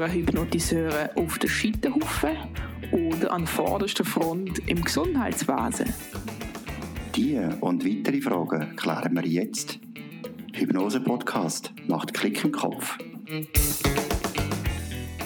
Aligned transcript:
hören 0.00 0.12
Hypnotiseure 0.12 1.10
auf 1.14 1.38
der 1.38 1.48
Scheiterhaufen 1.48 2.34
oder 2.90 3.32
an 3.32 3.46
vorderster 3.46 4.02
Front 4.02 4.58
im 4.66 4.82
Gesundheitswesen? 4.82 5.92
Diese 7.14 7.54
und 7.60 7.84
weitere 7.84 8.22
Fragen 8.22 8.76
klären 8.76 9.14
wir 9.14 9.26
jetzt. 9.26 9.78
Hypnose 10.54 11.00
Podcast 11.00 11.74
macht 11.86 12.14
Klick 12.14 12.42
im 12.44 12.52
Kopf. 12.52 12.96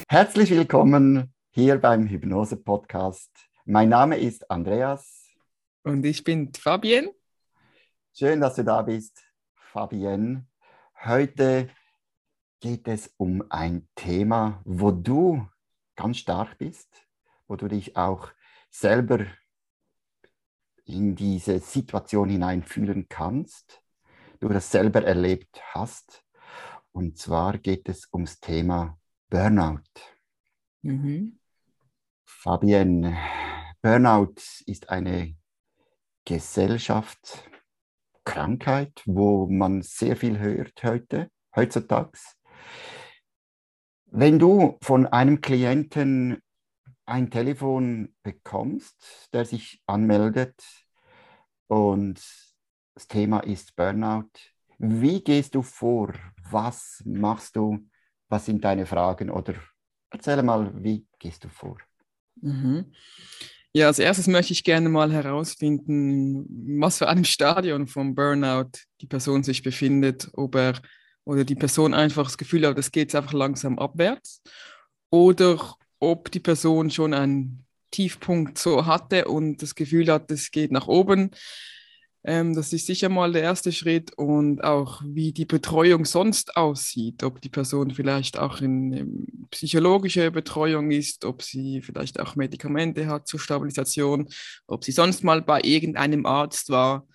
Herzlich 0.09 0.51
willkommen 0.51 1.33
hier 1.51 1.79
beim 1.79 2.09
Hypnose 2.09 2.57
Podcast. 2.57 3.31
Mein 3.65 3.91
Name 3.91 4.19
ist 4.19 4.51
Andreas. 4.51 5.31
Und 5.85 6.05
ich 6.05 6.25
bin 6.25 6.53
Fabienne. 6.53 7.13
Schön, 8.13 8.41
dass 8.41 8.57
du 8.57 8.65
da 8.65 8.83
bist, 8.83 9.23
Fabienne. 9.55 10.47
Heute 11.05 11.69
geht 12.65 12.89
es 12.89 13.13
um 13.19 13.45
ein 13.51 13.87
Thema, 13.95 14.63
wo 14.65 14.91
du 14.91 15.47
ganz 15.97 16.17
stark 16.17 16.57
bist, 16.57 17.07
wo 17.47 17.57
du 17.57 17.69
dich 17.69 17.95
auch 17.95 18.31
selber 18.71 19.27
in 20.87 21.15
diese 21.15 21.59
Situation 21.59 22.31
hineinfühlen 22.31 23.07
kannst, 23.11 23.83
du 24.41 24.49
das 24.49 24.71
selber 24.71 25.05
erlebt 25.05 25.61
hast. 25.75 26.25
Und 26.93 27.19
zwar 27.19 27.59
geht 27.59 27.87
es 27.91 28.09
ums 28.11 28.41
Thema 28.41 28.99
Burnout. 29.29 29.83
Mhm. 30.81 31.39
Fabienne, 32.25 33.19
Burnout 33.83 34.37
ist 34.65 34.89
eine 34.89 35.37
Gesellschaftskrankheit, 36.25 39.03
wo 39.05 39.47
man 39.49 39.83
sehr 39.83 40.17
viel 40.17 40.39
hört 40.39 40.83
heute, 40.83 41.31
heutzutage. 41.55 42.19
Wenn 44.07 44.39
du 44.39 44.79
von 44.83 45.07
einem 45.07 45.41
Klienten 45.41 46.41
ein 47.07 47.31
Telefon 47.31 48.15
bekommst, 48.23 49.29
der 49.33 49.45
sich 49.45 49.83
anmeldet 49.87 50.55
und 51.67 52.23
das 52.95 53.09
Thema 53.09 53.41
ist 53.41 53.75
Burnout, 53.77 54.31
wie 54.79 55.23
gehst 55.23 55.55
du 55.55 55.63
vor? 55.63 56.13
Was 56.51 57.03
machst 57.05 57.57
du? 57.57 57.81
Was 58.29 58.47
sind 58.47 58.65
deine 58.65 58.87
Fragen? 58.87 59.31
Oder 59.31 59.55
erzähl 60.11 60.43
mal, 60.43 60.73
wie 60.83 61.07
gehst 61.19 61.45
du 61.45 61.49
vor? 61.49 61.79
Mhm. 62.41 62.93
Ja, 63.73 63.89
als 63.89 63.99
erstes 63.99 64.29
möchte 64.29 64.53
ich 64.53 64.63
gerne 64.63 64.89
mal 64.89 65.13
herausfinden, 65.13 66.81
was 66.81 66.99
für 66.99 67.09
einem 67.09 67.25
Stadion 67.25 67.89
vom 67.89 68.15
Burnout 68.15 68.71
die 69.01 69.09
Person 69.09 69.43
sich 69.43 69.65
befindet, 69.65 70.31
ob 70.35 70.55
er 70.55 70.81
oder 71.25 71.45
die 71.45 71.55
Person 71.55 71.95
einfach 71.95 72.25
das 72.25 72.39
Gefühl 72.39 72.67
hat, 72.67 72.79
es 72.79 72.93
geht 72.93 73.15
einfach 73.15 73.33
langsam 73.33 73.79
abwärts 73.79 74.43
oder 75.11 75.77
ob 76.01 76.31
die 76.31 76.41
Person 76.41 76.91
schon 76.91 77.15
einen 77.15 77.65
Tiefpunkt 77.91 78.59
so 78.59 78.87
hatte 78.87 79.27
und 79.27 79.63
das 79.63 79.75
Gefühl 79.75 80.11
hat, 80.11 80.31
es 80.31 80.51
geht 80.51 80.73
nach 80.73 80.89
oben. 80.89 81.31
Ähm, 82.25 82.55
das 82.55 82.73
ist 82.73 82.87
sicher 82.87 83.09
mal 83.09 83.33
der 83.33 83.43
erste 83.43 83.71
Schritt 83.71 84.13
und 84.17 84.65
auch 84.65 85.03
wie 85.05 85.33
die 85.33 85.45
Betreuung 85.45 86.07
sonst 86.07 86.57
aussieht, 86.57 87.23
ob 87.23 87.41
die 87.41 87.51
Person 87.51 87.91
vielleicht 87.93 88.39
auch 88.39 88.61
in, 88.61 88.93
in 88.93 89.47
psychologische 89.51 90.31
Betreuung 90.31 90.91
ist, 90.91 91.25
ob 91.25 91.43
sie 91.43 91.83
vielleicht 91.83 92.19
auch 92.19 92.35
Medikamente 92.35 93.07
hat 93.07 93.29
zur 93.29 93.41
Stabilisation, 93.41 94.29
ob 94.67 94.85
sie 94.85 94.93
sonst 94.93 95.23
mal 95.23 95.43
bei 95.43 95.61
irgendeinem 95.63 96.25
Arzt 96.25 96.71
war. 96.71 97.07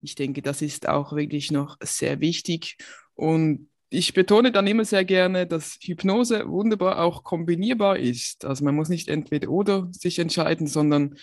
Ich 0.00 0.14
denke, 0.14 0.40
das 0.40 0.62
ist 0.62 0.88
auch 0.88 1.12
wirklich 1.12 1.50
noch 1.50 1.76
sehr 1.80 2.20
wichtig 2.20 2.78
und 3.16 3.68
ich 3.88 4.14
betone 4.14 4.52
dann 4.52 4.66
immer 4.66 4.84
sehr 4.84 5.04
gerne, 5.04 5.46
dass 5.46 5.78
Hypnose 5.80 6.48
wunderbar 6.48 7.00
auch 7.02 7.22
kombinierbar 7.22 7.98
ist. 7.98 8.44
Also 8.44 8.64
man 8.64 8.74
muss 8.74 8.88
nicht 8.88 9.08
entweder 9.08 9.48
oder 9.48 9.88
sich 9.92 10.18
entscheiden, 10.18 10.66
sondern 10.66 11.16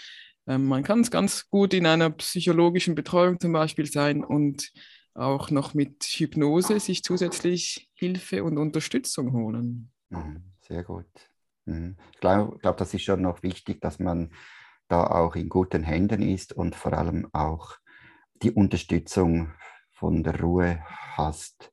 äh, 0.48 0.58
man 0.58 0.84
kann 0.84 1.02
es 1.02 1.12
ganz 1.12 1.50
gut 1.50 1.74
in 1.74 1.86
einer 1.86 2.10
psychologischen 2.12 2.96
Betreuung 2.96 3.40
zum 3.40 3.54
Beispiel 3.54 3.86
sein 3.86 4.24
und 4.24 4.72
auch 5.14 5.52
noch 5.52 5.74
mit 5.74 6.04
Hypnose 6.04 6.80
sich 6.80 7.04
zusätzlich 7.04 7.90
Hilfe 7.94 8.44
und 8.44 8.58
Unterstützung 8.58 9.34
holen. 9.34 9.92
Mhm, 10.10 10.44
sehr 10.62 10.84
gut. 10.84 11.06
Mhm. 11.66 11.98
Ich 12.14 12.20
glaube, 12.20 12.58
glaub, 12.60 12.78
das 12.78 12.94
ist 12.94 13.04
schon 13.04 13.22
noch 13.22 13.44
wichtig, 13.44 13.82
dass 13.82 14.00
man 14.00 14.32
da 14.88 15.06
auch 15.06 15.36
in 15.36 15.50
guten 15.50 15.84
Händen 15.84 16.22
ist 16.22 16.54
und 16.54 16.76
vor 16.76 16.94
allem 16.94 17.28
auch 17.34 17.76
die 18.42 18.52
Unterstützung 18.52 19.52
von 20.04 20.22
der 20.22 20.38
Ruhe 20.42 20.84
hast. 21.16 21.72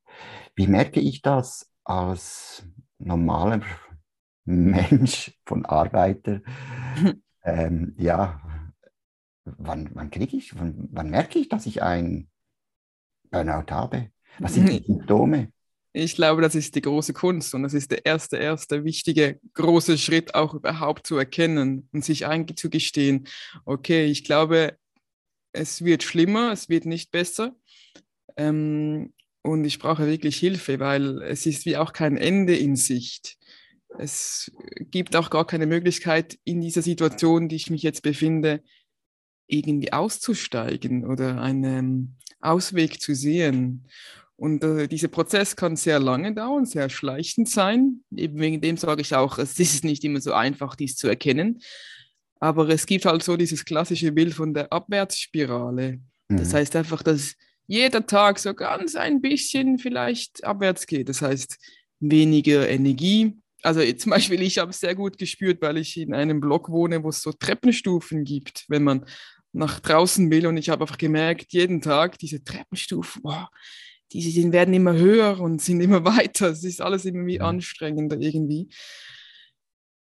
Wie 0.55 0.69
merke 0.69 1.01
ich 1.01 1.21
das 1.21 1.69
als 1.83 2.63
normaler 2.99 3.61
Mensch 4.45 5.37
von 5.45 5.67
Arbeiter? 5.67 6.41
ähm, 7.43 7.97
ja, 7.99 8.41
wann, 9.45 9.91
wann 9.95 10.13
kriege 10.13 10.37
ich, 10.37 10.57
wann, 10.57 10.89
wann, 10.93 11.11
merke 11.11 11.41
ich, 11.41 11.49
dass 11.49 11.67
ich 11.67 11.83
ein 11.83 12.29
Burnout 13.33 13.73
habe? 13.73 14.13
Was 14.39 14.55
sind 14.55 14.69
die 14.69 14.81
Symptome? 14.87 15.53
Ich 15.93 16.15
glaube, 16.15 16.41
das 16.41 16.55
ist 16.55 16.77
die 16.77 16.83
große 16.83 17.13
Kunst 17.13 17.53
und 17.57 17.65
das 17.65 17.75
ist 17.75 17.91
der 17.91 18.07
erste, 18.07 18.37
erste 18.37 18.85
wichtige 18.85 19.41
große 19.55 19.99
Schritt, 19.99 20.37
auch 20.37 20.55
überhaupt 20.55 21.05
zu 21.05 21.17
erkennen 21.17 21.89
und 21.93 22.05
sich 22.05 22.27
einzugestehen, 22.27 23.27
okay, 23.65 24.05
ich 24.05 24.23
glaube, 24.23 24.79
es 25.53 25.85
wird 25.85 26.05
schlimmer, 26.05 26.53
es 26.53 26.69
wird 26.69 26.87
nicht 26.87 27.11
besser. 27.11 27.57
Ähm, 28.37 29.13
und 29.43 29.65
ich 29.65 29.79
brauche 29.79 30.07
wirklich 30.07 30.37
Hilfe, 30.37 30.81
weil 30.81 31.23
es 31.23 31.47
ist 31.47 31.65
wie 31.65 31.77
auch 31.77 31.93
kein 31.93 32.17
Ende 32.17 32.57
in 32.57 32.77
Sicht. 32.77 33.39
Es 33.99 34.53
gibt 34.91 35.17
auch 35.17 35.31
gar 35.31 35.47
keine 35.47 35.67
Möglichkeit 35.67 36.39
in 36.45 36.61
dieser 36.61 36.83
Situation, 36.83 37.49
die 37.49 37.57
ich 37.57 37.71
mich 37.71 37.83
jetzt 37.83 38.03
befinde, 38.03 38.63
irgendwie 39.47 39.93
auszusteigen 39.93 41.05
oder 41.05 41.41
einen 41.41 42.19
Ausweg 42.41 43.01
zu 43.01 43.15
sehen. 43.15 43.89
Und 44.37 44.65
äh, 44.65 44.89
dieser 44.89 45.09
Prozess 45.09 45.57
kann 45.57 45.77
sehr 45.77 45.99
lange 45.99 46.35
dauern, 46.35 46.65
sehr 46.65 46.89
schleichend 46.89 47.49
sein. 47.49 48.05
Eben 48.15 48.39
wegen 48.39 48.61
dem 48.61 48.77
sage 48.77 49.03
ich 49.03 49.15
auch, 49.15 49.39
es 49.39 49.59
ist 49.59 49.85
nicht 49.85 50.05
immer 50.05 50.21
so 50.21 50.33
einfach, 50.33 50.77
dies 50.77 50.97
zu 50.97 51.09
erkennen. 51.09 51.61
Aber 52.39 52.69
es 52.71 52.87
gibt 52.87 53.05
halt 53.05 53.23
so 53.23 53.37
dieses 53.37 53.65
klassische 53.65 54.13
Bild 54.13 54.33
von 54.33 54.55
der 54.55 54.73
Abwärtsspirale. 54.73 56.01
Mhm. 56.29 56.37
Das 56.37 56.55
heißt 56.55 56.75
einfach, 56.77 57.03
dass 57.03 57.35
jeder 57.71 58.05
Tag 58.05 58.41
so 58.41 58.53
ganz 58.53 58.97
ein 58.97 59.21
bisschen 59.21 59.79
vielleicht 59.79 60.43
abwärts 60.43 60.89
geht. 60.89 61.09
Das 61.09 61.23
heißt, 61.23 61.57
weniger 62.01 62.69
Energie. 62.69 63.39
Also 63.63 63.81
zum 63.93 64.11
Beispiel, 64.11 64.43
ich 64.43 64.59
habe 64.59 64.73
es 64.73 64.81
sehr 64.81 64.97
gut 64.97 65.19
gespürt, 65.19 65.63
weil 65.63 65.77
ich 65.77 65.97
in 65.97 66.13
einem 66.13 66.41
Block 66.41 66.69
wohne, 66.69 67.05
wo 67.05 67.11
es 67.11 67.23
so 67.23 67.31
Treppenstufen 67.31 68.25
gibt, 68.25 68.65
wenn 68.67 68.83
man 68.83 69.07
nach 69.53 69.79
draußen 69.79 70.29
will. 70.33 70.49
Und 70.49 70.57
ich 70.57 70.69
habe 70.69 70.83
einfach 70.83 70.99
gemerkt, 70.99 71.53
jeden 71.53 71.81
Tag 71.81 72.19
diese 72.19 72.43
Treppenstufen, 72.43 73.23
boah, 73.23 73.49
die, 74.13 74.53
werden 74.53 74.75
immer 74.75 74.95
höher 74.95 75.39
und 75.39 75.63
sind 75.63 75.81
immer 75.81 76.05
weiter. 76.19 76.49
Es 76.49 76.65
ist 76.65 76.81
alles 76.81 77.05
irgendwie 77.05 77.41
anstrengender 77.41 78.19
irgendwie 78.19 78.69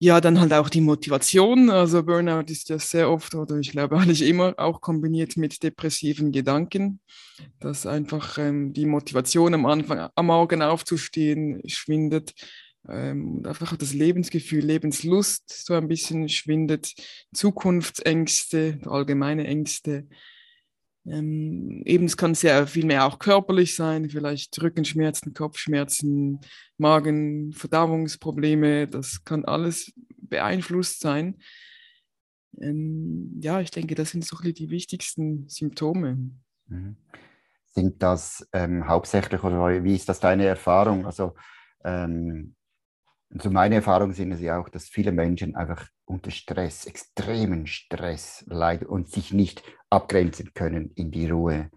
ja, 0.03 0.19
dann 0.19 0.41
halt 0.41 0.52
auch 0.52 0.68
die 0.68 0.81
Motivation. 0.81 1.69
Also 1.69 2.03
Burnout 2.03 2.52
ist 2.52 2.68
ja 2.68 2.78
sehr 2.78 3.09
oft 3.09 3.36
oder 3.36 3.56
ich 3.59 3.72
glaube 3.72 3.96
eigentlich 3.97 4.24
immer 4.24 4.53
auch 4.58 4.81
kombiniert 4.81 5.38
mit 5.38 5.64
depressiven 5.64 6.34
Gedanken, 6.34 7.00
dass 7.62 7.86
einfach 7.86 8.38
ähm, 8.38 8.74
die 8.74 8.86
Motivation 8.86 9.53
am 9.53 9.66
Anfang, 9.66 10.09
am 10.14 10.25
Morgen 10.25 10.62
aufzustehen, 10.62 11.62
schwindet. 11.68 12.34
Ähm, 12.90 13.44
einfach 13.46 13.78
das 13.78 13.94
Lebensgefühl, 13.94 14.66
Lebenslust 14.66 15.66
so 15.66 15.74
ein 15.74 15.88
bisschen 15.88 16.28
schwindet, 16.28 16.91
Zukunftsängste, 17.34 18.80
allgemeine 18.85 19.47
Ängste, 19.47 20.09
ähm, 21.06 21.81
eben, 21.86 22.06
es 22.06 22.16
kann 22.16 22.34
sehr 22.34 22.66
viel 22.68 22.86
mehr 22.86 23.06
auch 23.06 23.19
körperlich 23.19 23.75
sein, 23.75 24.09
vielleicht 24.09 24.62
Rückenschmerzen, 24.62 25.34
Kopfschmerzen, 25.34 26.40
Magen, 26.78 27.52
Verdauungsprobleme, 27.53 28.88
das 28.88 29.23
kann 29.26 29.44
alles 29.46 29.91
beeinflusst 30.08 31.02
sein. 31.02 31.40
Ähm, 32.61 33.40
ja, 33.41 33.59
ich 33.59 33.72
denke, 33.72 33.96
das 33.96 34.11
sind 34.11 34.26
so 34.26 34.38
die 34.38 34.70
wichtigsten 34.70 35.47
Symptome. 35.50 36.32
Mhm. 36.67 36.96
Sind 37.66 38.02
das 38.03 38.47
ähm, 38.53 38.88
hauptsächlich 38.88 39.44
oder 39.44 39.84
wie 39.84 39.96
ist 39.96 40.08
das 40.08 40.20
deine 40.20 40.46
Erfahrung? 40.46 41.05
Also 41.05 41.34
ähm, 41.84 42.55
also 43.34 43.50
meine 43.50 43.76
Erfahrung 43.76 44.14
sind 44.14 44.32
es 44.32 44.41
ja 44.41 44.59
auch, 44.59 44.70
dass 44.70 44.88
viele 44.88 45.11
Menschen 45.11 45.55
einfach 45.55 45.88
unter 46.05 46.29
Stress, 46.29 46.85
extremen 46.85 47.66
Stress 47.66 48.44
leiden 48.47 48.88
und 48.88 49.09
sich 49.09 49.34
nicht 49.34 49.64
abgrenzen 49.93 50.53
können 50.53 50.91
in 50.95 51.11
die 51.11 51.29
Ruhe. 51.29 51.69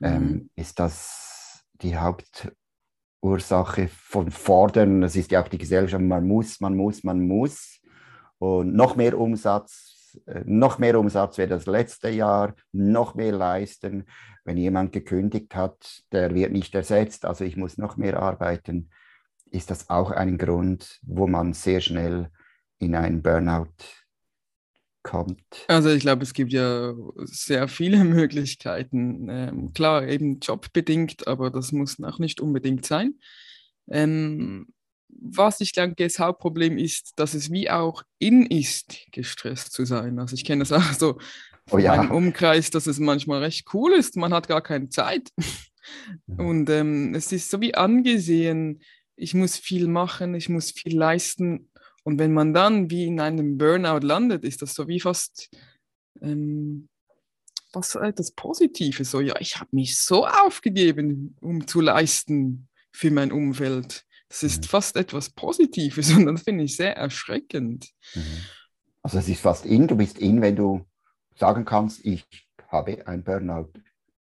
Ähm, 0.00 0.22
mhm. 0.22 0.28
Ähm, 0.30 0.50
ist 0.56 0.78
das 0.78 1.64
die 1.74 1.96
Hauptursache 1.96 3.88
von 3.88 4.30
Fordern? 4.30 5.00
Das 5.00 5.16
ist 5.16 5.30
ja 5.30 5.42
auch 5.42 5.48
die 5.48 5.58
Gesellschaft, 5.58 6.02
man 6.02 6.26
muss, 6.26 6.60
man 6.60 6.76
muss, 6.76 7.04
man 7.04 7.26
muss. 7.26 7.80
Und 8.38 8.74
noch 8.74 8.96
mehr 8.96 9.18
Umsatz, 9.18 10.20
äh, 10.26 10.42
noch 10.44 10.78
mehr 10.78 10.98
Umsatz 10.98 11.38
wäre 11.38 11.48
das 11.48 11.66
letzte 11.66 12.08
Jahr, 12.08 12.54
noch 12.72 13.14
mehr 13.14 13.32
leisten. 13.32 14.04
Wenn 14.44 14.56
jemand 14.56 14.92
gekündigt 14.92 15.54
hat, 15.54 16.02
der 16.12 16.34
wird 16.34 16.52
nicht 16.52 16.74
ersetzt, 16.74 17.24
also 17.24 17.44
ich 17.44 17.56
muss 17.56 17.76
noch 17.76 17.96
mehr 17.96 18.20
arbeiten 18.22 18.90
ist 19.50 19.70
das 19.70 19.88
auch 19.90 20.10
ein 20.10 20.38
Grund, 20.38 21.00
wo 21.02 21.26
man 21.26 21.52
sehr 21.52 21.80
schnell 21.80 22.30
in 22.78 22.94
einen 22.94 23.22
Burnout 23.22 23.68
kommt? 25.02 25.40
Also 25.68 25.90
ich 25.90 26.00
glaube, 26.00 26.22
es 26.22 26.32
gibt 26.32 26.52
ja 26.52 26.94
sehr 27.24 27.68
viele 27.68 28.04
Möglichkeiten. 28.04 29.28
Ähm, 29.30 29.72
klar, 29.72 30.06
eben 30.06 30.40
jobbedingt, 30.40 31.26
aber 31.26 31.50
das 31.50 31.72
muss 31.72 32.02
auch 32.02 32.18
nicht 32.18 32.40
unbedingt 32.40 32.86
sein. 32.86 33.14
Ähm, 33.90 34.68
was 35.08 35.60
ich 35.60 35.72
denke, 35.72 36.04
das 36.04 36.18
Hauptproblem 36.18 36.78
ist, 36.78 37.12
dass 37.16 37.34
es 37.34 37.50
wie 37.50 37.70
auch 37.70 38.02
in 38.18 38.46
ist, 38.46 39.10
gestresst 39.10 39.72
zu 39.72 39.84
sein. 39.84 40.18
Also 40.18 40.34
ich 40.34 40.44
kenne 40.44 40.60
das 40.60 40.72
auch 40.72 40.92
so 40.92 41.18
oh, 41.70 41.78
ja. 41.78 41.96
meinem 41.96 42.10
Umkreis, 42.10 42.70
dass 42.70 42.86
es 42.86 42.98
manchmal 42.98 43.42
recht 43.42 43.66
cool 43.74 43.92
ist. 43.92 44.16
Man 44.16 44.32
hat 44.32 44.48
gar 44.48 44.62
keine 44.62 44.88
Zeit. 44.88 45.30
Und 46.26 46.68
ähm, 46.70 47.14
es 47.14 47.32
ist 47.32 47.50
so 47.50 47.60
wie 47.60 47.74
angesehen, 47.74 48.82
ich 49.16 49.34
muss 49.34 49.56
viel 49.56 49.88
machen, 49.88 50.34
ich 50.34 50.48
muss 50.48 50.70
viel 50.70 50.96
leisten. 50.96 51.70
Und 52.08 52.18
wenn 52.18 52.32
man 52.32 52.54
dann 52.54 52.90
wie 52.90 53.04
in 53.04 53.20
einem 53.20 53.58
Burnout 53.58 53.98
landet, 53.98 54.42
ist 54.42 54.62
das 54.62 54.72
so 54.72 54.88
wie 54.88 54.98
fast 54.98 55.50
ähm, 56.22 56.88
was 57.74 57.96
etwas 57.96 58.30
Positives. 58.30 59.10
So, 59.10 59.20
ja, 59.20 59.34
ich 59.40 59.60
habe 59.60 59.68
mich 59.72 59.98
so 59.98 60.26
aufgegeben, 60.26 61.36
um 61.42 61.66
zu 61.66 61.82
leisten 61.82 62.66
für 62.92 63.10
mein 63.10 63.30
Umfeld. 63.30 64.06
Das 64.30 64.42
ist 64.42 64.62
mhm. 64.62 64.68
fast 64.68 64.96
etwas 64.96 65.28
Positives 65.28 66.10
und 66.16 66.24
das 66.24 66.44
finde 66.44 66.64
ich 66.64 66.76
sehr 66.76 66.96
erschreckend. 66.96 67.90
Mhm. 68.14 68.22
Also 69.02 69.18
es 69.18 69.28
ist 69.28 69.42
fast 69.42 69.66
in, 69.66 69.86
du 69.86 69.94
bist 69.94 70.18
in, 70.18 70.40
wenn 70.40 70.56
du 70.56 70.86
sagen 71.36 71.66
kannst, 71.66 72.02
ich 72.06 72.24
habe 72.68 73.06
ein 73.06 73.22
Burnout. 73.22 73.70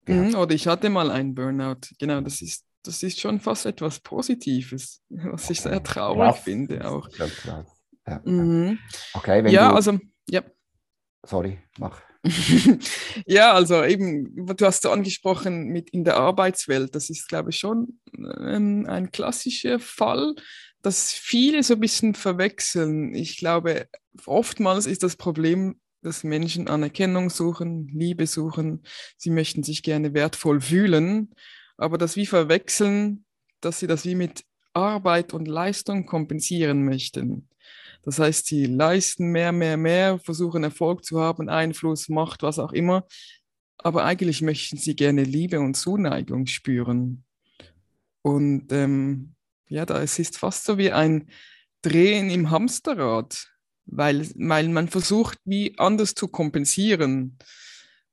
Mhm, 0.08 0.34
oder 0.34 0.56
ich 0.56 0.66
hatte 0.66 0.90
mal 0.90 1.12
einen 1.12 1.36
Burnout. 1.36 1.82
Genau, 2.00 2.20
das 2.20 2.42
ist 2.42 2.64
das 2.82 3.02
ist 3.02 3.20
schon 3.20 3.40
fast 3.40 3.66
etwas 3.66 4.00
Positives, 4.00 5.02
was 5.08 5.50
ich 5.50 5.60
sehr 5.60 5.82
traurig 5.84 6.34
krass. 6.34 6.40
finde 6.40 6.90
auch. 6.90 7.08
Ja. 8.06 8.20
Mhm. 8.24 8.78
Okay, 9.14 9.44
wenn 9.44 9.52
ja, 9.52 9.70
du... 9.70 9.74
also, 9.76 9.98
ja. 10.28 10.42
Sorry, 11.24 11.58
mach. 11.78 12.00
ja, 13.26 13.52
also 13.52 13.84
eben, 13.84 14.34
du 14.56 14.66
hast 14.66 14.82
so 14.82 14.90
angesprochen 14.90 15.68
mit 15.68 15.90
in 15.90 16.04
der 16.04 16.16
Arbeitswelt, 16.16 16.94
das 16.94 17.10
ist, 17.10 17.28
glaube 17.28 17.50
ich, 17.50 17.58
schon 17.58 18.00
ähm, 18.16 18.86
ein 18.88 19.12
klassischer 19.12 19.78
Fall, 19.78 20.34
dass 20.82 21.12
viele 21.12 21.62
so 21.62 21.74
ein 21.74 21.80
bisschen 21.80 22.14
verwechseln. 22.14 23.14
Ich 23.14 23.36
glaube, 23.36 23.88
oftmals 24.24 24.86
ist 24.86 25.02
das 25.02 25.16
Problem, 25.16 25.80
dass 26.02 26.24
Menschen 26.24 26.68
Anerkennung 26.68 27.30
suchen, 27.30 27.88
Liebe 27.88 28.26
suchen, 28.26 28.82
sie 29.16 29.30
möchten 29.30 29.62
sich 29.62 29.82
gerne 29.82 30.14
wertvoll 30.14 30.60
fühlen 30.60 31.32
aber 31.76 31.98
das 31.98 32.16
wie 32.16 32.26
verwechseln, 32.26 33.24
dass 33.60 33.78
sie 33.80 33.86
das 33.86 34.04
wie 34.04 34.14
mit 34.14 34.44
Arbeit 34.72 35.32
und 35.32 35.48
Leistung 35.48 36.06
kompensieren 36.06 36.84
möchten. 36.84 37.48
Das 38.06 38.20
heißt, 38.20 38.46
sie 38.46 38.66
leisten 38.66 39.32
mehr, 39.32 39.50
mehr, 39.50 39.76
mehr, 39.76 40.20
versuchen 40.20 40.62
Erfolg 40.62 41.04
zu 41.04 41.20
haben, 41.20 41.48
Einfluss, 41.48 42.08
Macht, 42.08 42.44
was 42.44 42.60
auch 42.60 42.72
immer. 42.72 43.04
Aber 43.78 44.04
eigentlich 44.04 44.42
möchten 44.42 44.76
sie 44.76 44.94
gerne 44.94 45.24
Liebe 45.24 45.58
und 45.58 45.76
Zuneigung 45.76 46.46
spüren. 46.46 47.24
Und 48.22 48.70
ähm, 48.70 49.34
ja, 49.68 49.84
da 49.84 50.00
es 50.00 50.20
ist 50.20 50.38
fast 50.38 50.66
so 50.66 50.78
wie 50.78 50.92
ein 50.92 51.28
Drehen 51.82 52.30
im 52.30 52.50
Hamsterrad, 52.50 53.48
weil, 53.86 54.28
weil 54.36 54.68
man 54.68 54.86
versucht, 54.86 55.40
wie 55.44 55.76
anders 55.76 56.14
zu 56.14 56.28
kompensieren. 56.28 57.36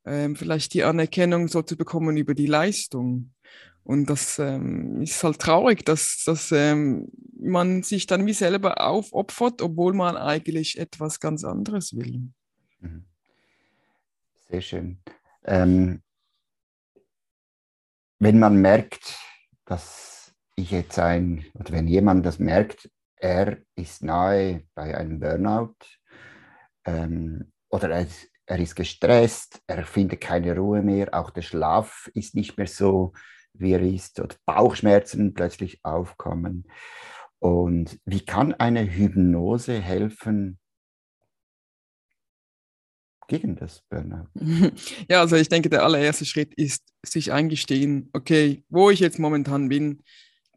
Ähm, 0.05 0.35
vielleicht 0.35 0.73
die 0.73 0.83
Anerkennung 0.83 1.47
so 1.49 1.61
zu 1.61 1.77
bekommen 1.77 2.17
über 2.17 2.33
die 2.33 2.47
Leistung. 2.47 3.31
Und 3.83 4.09
das 4.09 4.39
ähm, 4.39 5.03
ist 5.03 5.23
halt 5.23 5.37
traurig, 5.37 5.85
dass, 5.85 6.23
dass 6.25 6.51
ähm, 6.51 7.09
man 7.43 7.83
sich 7.83 8.07
dann 8.07 8.25
wie 8.25 8.33
selber 8.33 8.81
aufopfert, 8.81 9.61
obwohl 9.61 9.93
man 9.93 10.17
eigentlich 10.17 10.77
etwas 10.79 11.19
ganz 11.19 11.43
anderes 11.43 11.95
will. 11.95 12.29
Mhm. 12.79 13.05
Sehr 14.49 14.61
schön. 14.61 14.99
Ähm, 15.45 16.01
wenn 18.19 18.39
man 18.39 18.57
merkt, 18.57 19.17
dass 19.65 20.33
ich 20.55 20.71
jetzt 20.71 20.99
ein, 20.99 21.45
oder 21.55 21.73
wenn 21.73 21.87
jemand 21.87 22.25
das 22.25 22.39
merkt, 22.39 22.89
er 23.15 23.57
ist 23.75 24.03
nahe 24.03 24.63
bei 24.75 24.95
einem 24.95 25.19
Burnout 25.19 25.75
ähm, 26.85 27.51
oder 27.69 27.89
er, 27.89 28.07
er 28.45 28.59
ist 28.59 28.75
gestresst, 28.75 29.61
er 29.67 29.85
findet 29.85 30.21
keine 30.21 30.55
Ruhe 30.55 30.81
mehr, 30.81 31.13
auch 31.13 31.31
der 31.31 31.41
Schlaf 31.41 32.09
ist 32.13 32.35
nicht 32.35 32.57
mehr 32.57 32.67
so 32.67 33.13
wie 33.53 33.73
er 33.73 33.81
ist, 33.81 34.19
oder 34.19 34.35
Bauchschmerzen 34.45 35.33
plötzlich 35.33 35.83
aufkommen. 35.83 36.65
Und 37.43 37.99
wie 38.05 38.21
kann 38.21 38.53
eine 38.53 38.89
Hypnose 38.89 39.77
helfen 39.77 40.59
gegen 43.27 43.57
das 43.57 43.81
Burnout? 43.89 44.29
Ja, 45.09 45.19
also 45.19 45.35
ich 45.35 45.49
denke, 45.49 45.69
der 45.69 45.83
allererste 45.83 46.25
Schritt 46.25 46.53
ist, 46.53 46.85
sich 47.05 47.33
eingestehen, 47.33 48.09
okay, 48.13 48.63
wo 48.69 48.89
ich 48.91 49.01
jetzt 49.01 49.19
momentan 49.19 49.67
bin, 49.67 50.03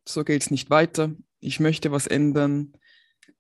so 0.07 0.23
geht 0.23 0.43
es 0.43 0.53
nicht 0.53 0.71
weiter, 0.71 1.11
ich 1.41 1.59
möchte 1.59 1.91
was 1.91 2.07
ändern. 2.07 2.73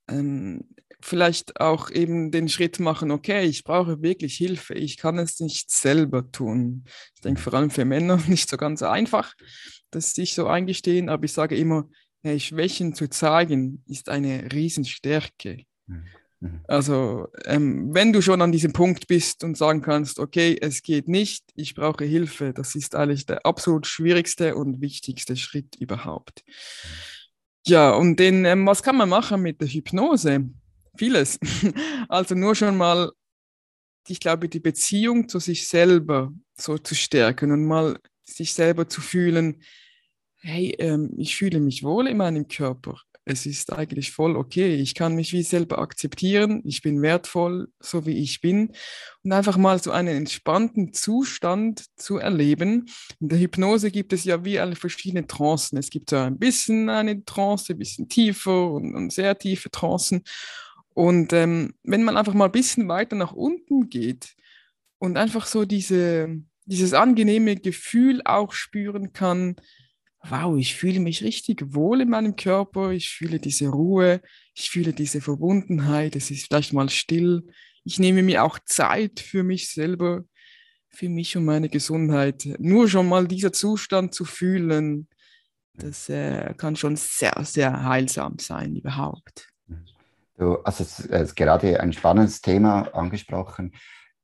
Ähm, 0.08 0.64
vielleicht 1.00 1.60
auch 1.60 1.88
eben 1.90 2.32
den 2.32 2.48
Schritt 2.48 2.80
machen, 2.80 3.12
okay, 3.12 3.44
ich 3.44 3.62
brauche 3.62 4.02
wirklich 4.02 4.34
Hilfe, 4.36 4.74
ich 4.74 4.96
kann 4.96 5.20
es 5.20 5.38
nicht 5.38 5.70
selber 5.70 6.32
tun. 6.32 6.82
Ich 7.14 7.20
denke 7.20 7.40
vor 7.40 7.54
allem 7.54 7.70
für 7.70 7.84
Männer 7.84 8.16
nicht 8.26 8.50
so 8.50 8.56
ganz 8.56 8.82
einfach, 8.82 9.34
das 9.92 10.14
sich 10.14 10.34
so 10.34 10.48
eingestehen, 10.48 11.08
aber 11.08 11.26
ich 11.26 11.32
sage 11.32 11.56
immer, 11.56 11.88
Schwächen 12.38 12.94
zu 12.94 13.08
zeigen 13.08 13.82
ist 13.86 14.08
eine 14.08 14.52
Riesenstärke. 14.52 15.64
Mhm. 15.86 16.04
mhm. 16.40 16.60
Also 16.68 17.28
ähm, 17.44 17.94
wenn 17.94 18.12
du 18.12 18.20
schon 18.22 18.42
an 18.42 18.52
diesem 18.52 18.72
Punkt 18.72 19.06
bist 19.06 19.44
und 19.44 19.56
sagen 19.56 19.82
kannst, 19.82 20.18
okay, 20.18 20.58
es 20.60 20.82
geht 20.82 21.08
nicht, 21.08 21.44
ich 21.54 21.74
brauche 21.74 22.04
Hilfe, 22.04 22.52
das 22.52 22.74
ist 22.74 22.94
eigentlich 22.94 23.26
der 23.26 23.46
absolut 23.46 23.86
schwierigste 23.86 24.56
und 24.56 24.80
wichtigste 24.80 25.36
Schritt 25.36 25.76
überhaupt. 25.76 26.42
Mhm. 26.46 26.90
Ja, 27.68 27.90
und 27.90 28.20
den, 28.20 28.44
ähm, 28.44 28.64
was 28.64 28.82
kann 28.82 28.96
man 28.96 29.08
machen 29.08 29.42
mit 29.42 29.60
der 29.60 29.68
Hypnose? 29.68 30.48
vieles. 30.96 31.38
Also 32.08 32.34
nur 32.34 32.54
schon 32.54 32.76
mal, 32.76 33.10
ich 34.08 34.20
glaube, 34.20 34.48
die 34.48 34.60
Beziehung 34.60 35.28
zu 35.28 35.38
sich 35.38 35.68
selber 35.68 36.32
so 36.54 36.78
zu 36.78 36.94
stärken 36.94 37.52
und 37.52 37.66
mal 37.66 37.98
sich 38.24 38.54
selber 38.54 38.88
zu 38.88 39.00
fühlen, 39.00 39.62
hey, 40.46 40.74
ähm, 40.78 41.12
ich 41.16 41.36
fühle 41.36 41.60
mich 41.60 41.82
wohl 41.82 42.06
in 42.06 42.16
meinem 42.16 42.48
Körper. 42.48 43.00
Es 43.28 43.44
ist 43.44 43.72
eigentlich 43.72 44.12
voll 44.12 44.36
okay. 44.36 44.76
Ich 44.76 44.94
kann 44.94 45.16
mich 45.16 45.32
wie 45.32 45.42
selber 45.42 45.80
akzeptieren. 45.80 46.62
Ich 46.64 46.80
bin 46.80 47.02
wertvoll, 47.02 47.66
so 47.80 48.06
wie 48.06 48.18
ich 48.18 48.40
bin. 48.40 48.70
Und 49.24 49.32
einfach 49.32 49.56
mal 49.56 49.82
so 49.82 49.90
einen 49.90 50.16
entspannten 50.16 50.92
Zustand 50.92 51.86
zu 51.96 52.18
erleben. 52.18 52.86
In 53.18 53.28
der 53.28 53.40
Hypnose 53.40 53.90
gibt 53.90 54.12
es 54.12 54.22
ja 54.22 54.44
wie 54.44 54.60
alle 54.60 54.76
verschiedene 54.76 55.26
Trancen. 55.26 55.76
Es 55.76 55.90
gibt 55.90 56.10
so 56.10 56.16
ein 56.16 56.38
bisschen 56.38 56.88
eine 56.88 57.24
Trance, 57.24 57.72
ein 57.72 57.78
bisschen 57.78 58.08
tiefer 58.08 58.70
und, 58.70 58.94
und 58.94 59.12
sehr 59.12 59.36
tiefe 59.36 59.72
Trancen. 59.72 60.22
Und 60.94 61.32
ähm, 61.32 61.74
wenn 61.82 62.04
man 62.04 62.16
einfach 62.16 62.34
mal 62.34 62.46
ein 62.46 62.52
bisschen 62.52 62.86
weiter 62.88 63.16
nach 63.16 63.32
unten 63.32 63.88
geht 63.88 64.36
und 64.98 65.16
einfach 65.16 65.46
so 65.46 65.64
diese, 65.64 66.28
dieses 66.64 66.94
angenehme 66.94 67.56
Gefühl 67.56 68.22
auch 68.24 68.52
spüren 68.52 69.12
kann, 69.12 69.56
wow, 70.30 70.56
ich 70.56 70.74
fühle 70.74 71.00
mich 71.00 71.22
richtig 71.22 71.74
wohl 71.74 72.00
in 72.00 72.10
meinem 72.10 72.36
Körper, 72.36 72.90
ich 72.90 73.10
fühle 73.10 73.38
diese 73.38 73.68
Ruhe, 73.68 74.20
ich 74.54 74.70
fühle 74.70 74.92
diese 74.92 75.20
Verbundenheit, 75.20 76.16
es 76.16 76.30
ist 76.30 76.46
vielleicht 76.46 76.72
mal 76.72 76.88
still, 76.88 77.46
ich 77.84 77.98
nehme 77.98 78.22
mir 78.22 78.44
auch 78.44 78.58
Zeit 78.64 79.20
für 79.20 79.42
mich 79.42 79.72
selber, 79.72 80.24
für 80.88 81.08
mich 81.08 81.36
und 81.36 81.44
meine 81.44 81.68
Gesundheit. 81.68 82.48
Nur 82.58 82.88
schon 82.88 83.08
mal 83.08 83.28
dieser 83.28 83.52
Zustand 83.52 84.14
zu 84.14 84.24
fühlen, 84.24 85.08
das 85.74 86.08
äh, 86.08 86.54
kann 86.56 86.74
schon 86.74 86.96
sehr, 86.96 87.34
sehr 87.44 87.84
heilsam 87.84 88.38
sein 88.38 88.76
überhaupt. 88.76 89.48
Du 90.38 90.58
hast 90.64 90.80
jetzt, 90.80 91.10
äh, 91.10 91.26
gerade 91.34 91.80
ein 91.80 91.92
spannendes 91.92 92.40
Thema 92.40 92.82
angesprochen. 92.94 93.72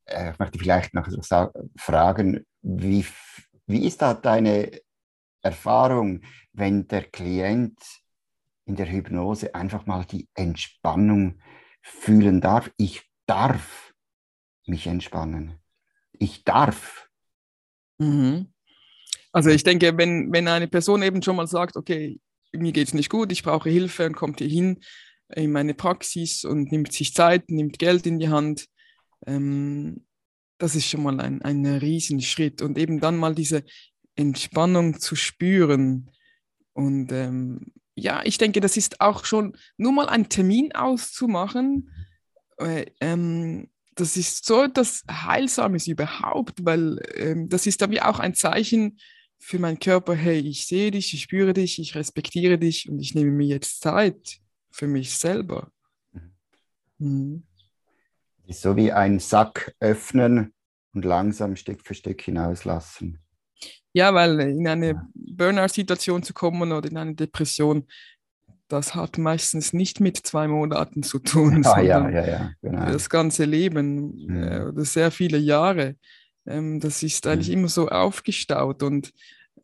Äh, 0.06 0.32
ich 0.32 0.38
möchte 0.38 0.59
vielleicht 0.59 0.94
noch 0.94 1.09
fragen, 1.76 2.44
wie, 2.62 3.04
wie 3.66 3.87
ist 3.87 4.02
da 4.02 4.14
deine 4.14 4.71
Erfahrung, 5.42 6.22
wenn 6.52 6.87
der 6.88 7.04
Klient 7.04 7.78
in 8.64 8.76
der 8.76 8.90
Hypnose 8.90 9.54
einfach 9.54 9.87
mal 9.87 10.04
die 10.04 10.28
Entspannung 10.34 11.40
fühlen 11.80 12.40
darf? 12.40 12.70
Ich 12.76 13.02
darf 13.26 13.92
mich 14.66 14.87
entspannen. 14.87 15.58
Ich 16.12 16.44
darf. 16.44 17.08
Mhm. 17.99 18.52
Also 19.32 19.50
ich 19.50 19.64
denke, 19.64 19.96
wenn, 19.96 20.32
wenn 20.32 20.46
eine 20.49 20.68
Person 20.68 21.02
eben 21.02 21.22
schon 21.22 21.37
mal 21.37 21.46
sagt, 21.46 21.76
okay, 21.76 22.20
mir 22.52 22.72
geht 22.72 22.88
es 22.88 22.94
nicht 22.94 23.08
gut, 23.08 23.32
ich 23.32 23.42
brauche 23.42 23.70
Hilfe 23.70 24.06
und 24.06 24.14
kommt 24.14 24.40
hier 24.40 24.49
hin, 24.49 24.80
in 25.34 25.52
meine 25.52 25.75
Praxis 25.75 26.44
und 26.44 26.70
nimmt 26.70 26.92
sich 26.92 27.14
Zeit, 27.14 27.50
nimmt 27.50 27.78
Geld 27.78 28.06
in 28.06 28.18
die 28.18 28.28
Hand. 28.28 28.66
Ähm, 29.26 30.04
das 30.58 30.76
ist 30.76 30.87
schon 30.87 31.02
mal 31.02 31.18
ein, 31.20 31.42
ein 31.42 31.64
Riesenschritt. 31.66 32.62
Und 32.62 32.78
eben 32.78 33.00
dann 33.00 33.16
mal 33.16 33.34
diese 33.34 33.64
Entspannung 34.16 35.00
zu 35.00 35.16
spüren 35.16 36.11
und 36.73 37.12
ähm, 37.12 37.73
ja, 37.95 38.23
ich 38.25 38.38
denke, 38.38 38.61
das 38.61 38.76
ist 38.76 39.00
auch 39.00 39.25
schon 39.25 39.57
nur 39.76 39.92
mal 39.92 40.09
einen 40.09 40.28
Termin 40.28 40.73
auszumachen. 40.73 41.90
Äh, 42.59 42.87
ähm, 43.00 43.69
das 43.95 44.16
ist 44.16 44.47
so 44.47 44.62
etwas 44.62 45.04
Heilsames 45.11 45.87
überhaupt, 45.87 46.64
weil 46.64 46.99
ähm, 47.14 47.49
das 47.49 47.66
ist 47.66 47.83
dann 47.83 47.90
wie 47.90 48.00
auch 48.00 48.19
ein 48.19 48.35
Zeichen 48.35 48.99
für 49.38 49.59
meinen 49.59 49.78
Körper, 49.78 50.14
hey, 50.14 50.38
ich 50.38 50.66
sehe 50.66 50.90
dich, 50.90 51.12
ich 51.12 51.23
spüre 51.23 51.52
dich, 51.52 51.78
ich 51.78 51.95
respektiere 51.95 52.59
dich 52.59 52.88
und 52.88 53.00
ich 53.00 53.14
nehme 53.14 53.33
mir 53.33 53.49
jetzt 53.49 53.81
Zeit 53.81 54.38
für 54.71 54.87
mich 54.87 55.19
selber. 55.19 55.71
Mhm. 56.99 57.42
Ist 58.47 58.62
so 58.62 58.76
wie 58.76 58.92
ein 58.92 59.19
Sack 59.19 59.75
öffnen 59.81 60.54
und 60.95 61.04
langsam 61.04 61.57
Stück 61.57 61.85
für 61.85 61.95
Stück 61.95 62.23
hinauslassen. 62.23 63.22
Ja, 63.95 64.14
weil 64.14 64.40
in 64.40 64.66
eine 64.66 65.02
Burnout-Situation 65.14 66.23
zu 66.23 66.33
kommen 66.33 66.73
oder 66.73 66.88
in 66.88 66.97
eine 66.97 67.14
Depression, 67.14 67.87
das 68.69 68.95
hat 68.95 69.19
meistens 69.19 69.75
nicht 69.75 70.00
mit 70.00 70.16
zwei 70.16 70.49
Monaten 70.49 71.02
zu 71.02 71.19
tun, 71.19 71.62
ah, 71.66 71.81
ja, 71.81 72.09
ja, 72.09 72.26
ja, 72.26 72.50
genau. 72.62 72.87
das 72.87 73.11
ganze 73.11 73.45
Leben 73.45 74.26
mhm. 74.26 74.42
äh, 74.42 74.61
oder 74.62 74.85
sehr 74.85 75.11
viele 75.11 75.37
Jahre. 75.37 75.97
Ähm, 76.47 76.81
das 76.81 77.02
ist 77.02 77.26
eigentlich 77.26 77.49
mhm. 77.49 77.54
immer 77.54 77.69
so 77.69 77.88
aufgestaut 77.88 78.83
und 78.83 79.12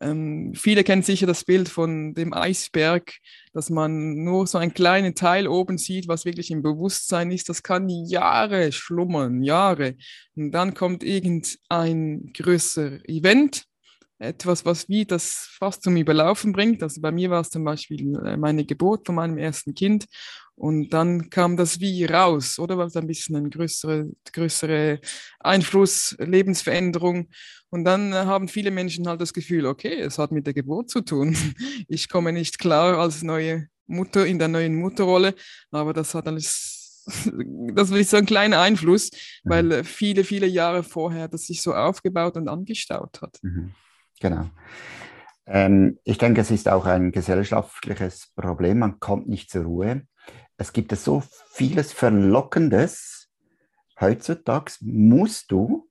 ähm, 0.01 0.53
viele 0.55 0.83
kennen 0.83 1.01
sicher 1.01 1.27
das 1.27 1.43
Bild 1.43 1.67
von 1.67 2.13
dem 2.13 2.33
Eisberg, 2.33 3.17
dass 3.51 3.69
man 3.69 4.23
nur 4.23 4.47
so 4.47 4.57
einen 4.57 4.73
kleinen 4.73 5.13
Teil 5.13 5.47
oben 5.47 5.77
sieht, 5.77 6.07
was 6.07 6.23
wirklich 6.23 6.51
im 6.51 6.61
Bewusstsein 6.61 7.31
ist. 7.31 7.49
Das 7.49 7.63
kann 7.63 7.89
Jahre 7.89 8.71
schlummern, 8.71 9.43
Jahre. 9.43 9.95
Und 10.35 10.51
dann 10.51 10.73
kommt 10.73 11.03
irgendein 11.03 12.31
größer 12.33 13.09
Event 13.09 13.65
etwas, 14.19 14.65
was 14.65 14.89
wie 14.89 15.05
das 15.05 15.49
fast 15.57 15.81
zum 15.81 15.95
Überlaufen 15.95 16.51
bringt. 16.51 16.83
Also 16.83 17.01
bei 17.01 17.11
mir 17.11 17.29
war 17.29 17.41
es 17.41 17.49
zum 17.49 17.63
Beispiel 17.63 18.15
äh, 18.25 18.37
meine 18.37 18.65
Geburt 18.65 19.05
von 19.05 19.15
meinem 19.15 19.37
ersten 19.37 19.73
Kind 19.73 20.05
und 20.55 20.89
dann 20.89 21.29
kam 21.29 21.55
das 21.55 21.79
wie 21.79 22.03
raus, 22.03 22.59
oder 22.59 22.77
war 22.77 22.87
es 22.87 22.95
ein 22.97 23.07
bisschen 23.07 23.37
ein 23.37 23.49
größerer 23.49 24.05
größere 24.33 24.99
Einfluss, 25.39 26.17
Lebensveränderung. 26.19 27.29
Und 27.69 27.85
dann 27.85 28.13
haben 28.13 28.49
viele 28.49 28.69
Menschen 28.71 29.07
halt 29.07 29.21
das 29.21 29.31
Gefühl, 29.31 29.65
okay, 29.65 30.01
es 30.01 30.17
hat 30.17 30.31
mit 30.31 30.45
der 30.47 30.53
Geburt 30.53 30.89
zu 30.89 31.01
tun. 31.01 31.35
Ich 31.87 32.09
komme 32.09 32.33
nicht 32.33 32.59
klar 32.59 32.97
als 32.97 33.23
neue 33.23 33.67
Mutter 33.87 34.25
in 34.25 34.37
der 34.37 34.49
neuen 34.49 34.75
Mutterrolle, 34.75 35.33
aber 35.71 35.93
das 35.93 36.13
hat 36.13 36.27
alles 36.27 37.05
das 37.73 37.89
ist 37.91 38.09
so 38.11 38.17
ein 38.17 38.25
kleiner 38.25 38.59
Einfluss, 38.59 39.11
mhm. 39.43 39.49
weil 39.49 39.83
viele, 39.83 40.23
viele 40.23 40.45
Jahre 40.45 40.83
vorher 40.83 41.27
das 41.27 41.45
sich 41.45 41.61
so 41.61 41.73
aufgebaut 41.73 42.35
und 42.35 42.49
angestaut 42.49 43.21
hat. 43.21 43.37
Mhm. 43.41 43.73
Genau. 44.19 44.49
Ähm, 45.45 45.97
ich 46.03 46.17
denke, 46.17 46.41
es 46.41 46.51
ist 46.51 46.69
auch 46.69 46.85
ein 46.85 47.11
gesellschaftliches 47.11 48.31
Problem. 48.35 48.79
Man 48.79 48.99
kommt 48.99 49.27
nicht 49.27 49.49
zur 49.49 49.63
Ruhe. 49.63 50.03
Es 50.57 50.73
gibt 50.73 50.95
so 50.95 51.23
vieles 51.51 51.91
Verlockendes. 51.91 53.29
Heutzutage 53.99 54.73
musst 54.81 55.51
du 55.51 55.89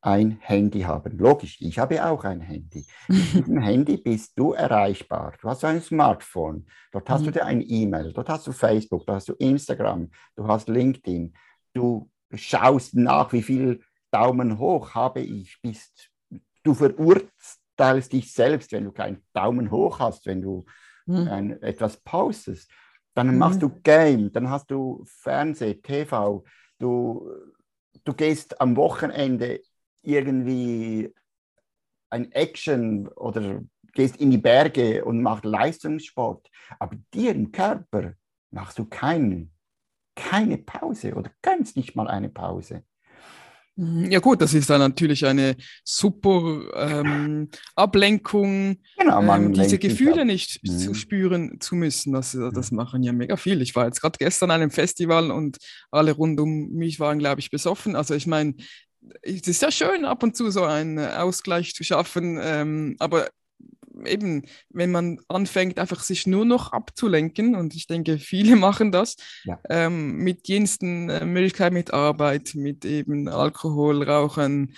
ein 0.00 0.38
Handy 0.40 0.82
haben. 0.82 1.18
Logisch, 1.18 1.60
ich 1.60 1.78
habe 1.78 2.04
auch 2.04 2.24
ein 2.24 2.40
Handy. 2.40 2.86
Mit 3.08 3.32
diesem 3.34 3.60
Handy 3.60 3.96
bist 3.96 4.38
du 4.38 4.52
erreichbar. 4.52 5.34
Du 5.40 5.48
hast 5.48 5.64
ein 5.64 5.82
Smartphone, 5.82 6.66
dort 6.92 7.08
hast 7.10 7.22
mhm. 7.22 7.26
du 7.26 7.32
dir 7.32 7.46
ein 7.46 7.64
E-Mail, 7.66 8.12
dort 8.12 8.28
hast 8.28 8.46
du 8.46 8.52
Facebook, 8.52 9.06
dort 9.06 9.16
hast 9.16 9.28
du 9.28 9.34
Instagram, 9.34 10.10
du 10.36 10.46
hast 10.46 10.68
LinkedIn. 10.68 11.34
Du 11.74 12.10
schaust 12.34 12.94
nach, 12.94 13.32
wie 13.32 13.42
viel 13.42 13.82
Daumen 14.10 14.58
hoch 14.58 14.94
habe 14.94 15.20
ich, 15.20 15.58
bist 15.62 16.10
du 16.62 16.74
verurteilst 16.74 17.57
verurteilst 17.78 18.12
dich 18.12 18.32
selbst, 18.32 18.72
wenn 18.72 18.84
du 18.84 18.92
keinen 18.92 19.24
Daumen 19.32 19.70
hoch 19.70 20.00
hast, 20.00 20.26
wenn 20.26 20.42
du 20.42 20.64
mhm. 21.06 21.28
ein, 21.28 21.62
etwas 21.62 21.96
postest. 21.98 22.70
Dann 23.14 23.28
mhm. 23.28 23.38
machst 23.38 23.62
du 23.62 23.70
Game, 23.82 24.32
dann 24.32 24.50
hast 24.50 24.70
du 24.70 25.04
Fernseh, 25.06 25.74
TV, 25.74 26.44
du, 26.78 27.30
du 28.04 28.14
gehst 28.14 28.60
am 28.60 28.76
Wochenende 28.76 29.60
irgendwie 30.02 31.12
ein 32.10 32.32
Action 32.32 33.08
oder 33.08 33.60
gehst 33.92 34.16
in 34.16 34.30
die 34.30 34.38
Berge 34.38 35.04
und 35.04 35.22
machst 35.22 35.44
Leistungssport. 35.44 36.48
Aber 36.78 36.96
dir 37.14 37.34
im 37.34 37.52
Körper 37.52 38.14
machst 38.50 38.78
du 38.78 38.86
keinen, 38.86 39.52
keine 40.16 40.58
Pause 40.58 41.14
oder 41.14 41.30
kannst 41.42 41.76
nicht 41.76 41.94
mal 41.94 42.08
eine 42.08 42.28
Pause. 42.28 42.82
Mhm. 43.78 44.10
Ja 44.10 44.18
gut, 44.18 44.42
das 44.42 44.54
ist 44.54 44.68
dann 44.70 44.80
natürlich 44.80 45.24
eine 45.24 45.54
super 45.84 46.62
ähm, 46.74 47.48
Ablenkung, 47.76 48.78
genau, 48.98 49.22
ähm, 49.32 49.52
diese 49.52 49.78
Gefühle 49.78 50.24
nicht 50.24 50.60
mhm. 50.64 50.78
zu 50.78 50.94
spüren 50.94 51.60
zu 51.60 51.76
müssen. 51.76 52.12
Das, 52.12 52.34
äh, 52.34 52.50
das 52.52 52.72
machen 52.72 53.04
ja 53.04 53.12
mega 53.12 53.36
viel. 53.36 53.62
Ich 53.62 53.76
war 53.76 53.86
jetzt 53.86 54.00
gerade 54.00 54.18
gestern 54.18 54.50
an 54.50 54.62
einem 54.62 54.72
Festival 54.72 55.30
und 55.30 55.58
alle 55.92 56.10
rund 56.10 56.40
um 56.40 56.70
mich 56.70 56.98
waren, 56.98 57.20
glaube 57.20 57.40
ich, 57.40 57.50
besoffen. 57.50 57.94
Also 57.94 58.14
ich 58.14 58.26
meine, 58.26 58.54
es 59.22 59.46
ist 59.46 59.62
ja 59.62 59.70
schön, 59.70 60.04
ab 60.04 60.24
und 60.24 60.36
zu 60.36 60.50
so 60.50 60.64
einen 60.64 60.98
Ausgleich 60.98 61.72
zu 61.72 61.84
schaffen, 61.84 62.36
ähm, 62.42 62.96
aber 62.98 63.28
eben, 64.06 64.42
wenn 64.70 64.90
man 64.90 65.20
anfängt, 65.28 65.78
einfach 65.78 66.00
sich 66.00 66.26
nur 66.26 66.44
noch 66.44 66.72
abzulenken, 66.72 67.54
und 67.54 67.74
ich 67.74 67.86
denke, 67.86 68.18
viele 68.18 68.56
machen 68.56 68.92
das, 68.92 69.16
ja. 69.44 69.58
ähm, 69.68 70.16
mit 70.18 70.48
jensten 70.48 71.10
äh, 71.10 71.24
Möglichkeiten, 71.24 71.74
mit 71.74 71.92
Arbeit, 71.92 72.52
mit 72.54 72.84
eben 72.84 73.28
Alkohol, 73.28 74.02
Rauchen, 74.02 74.74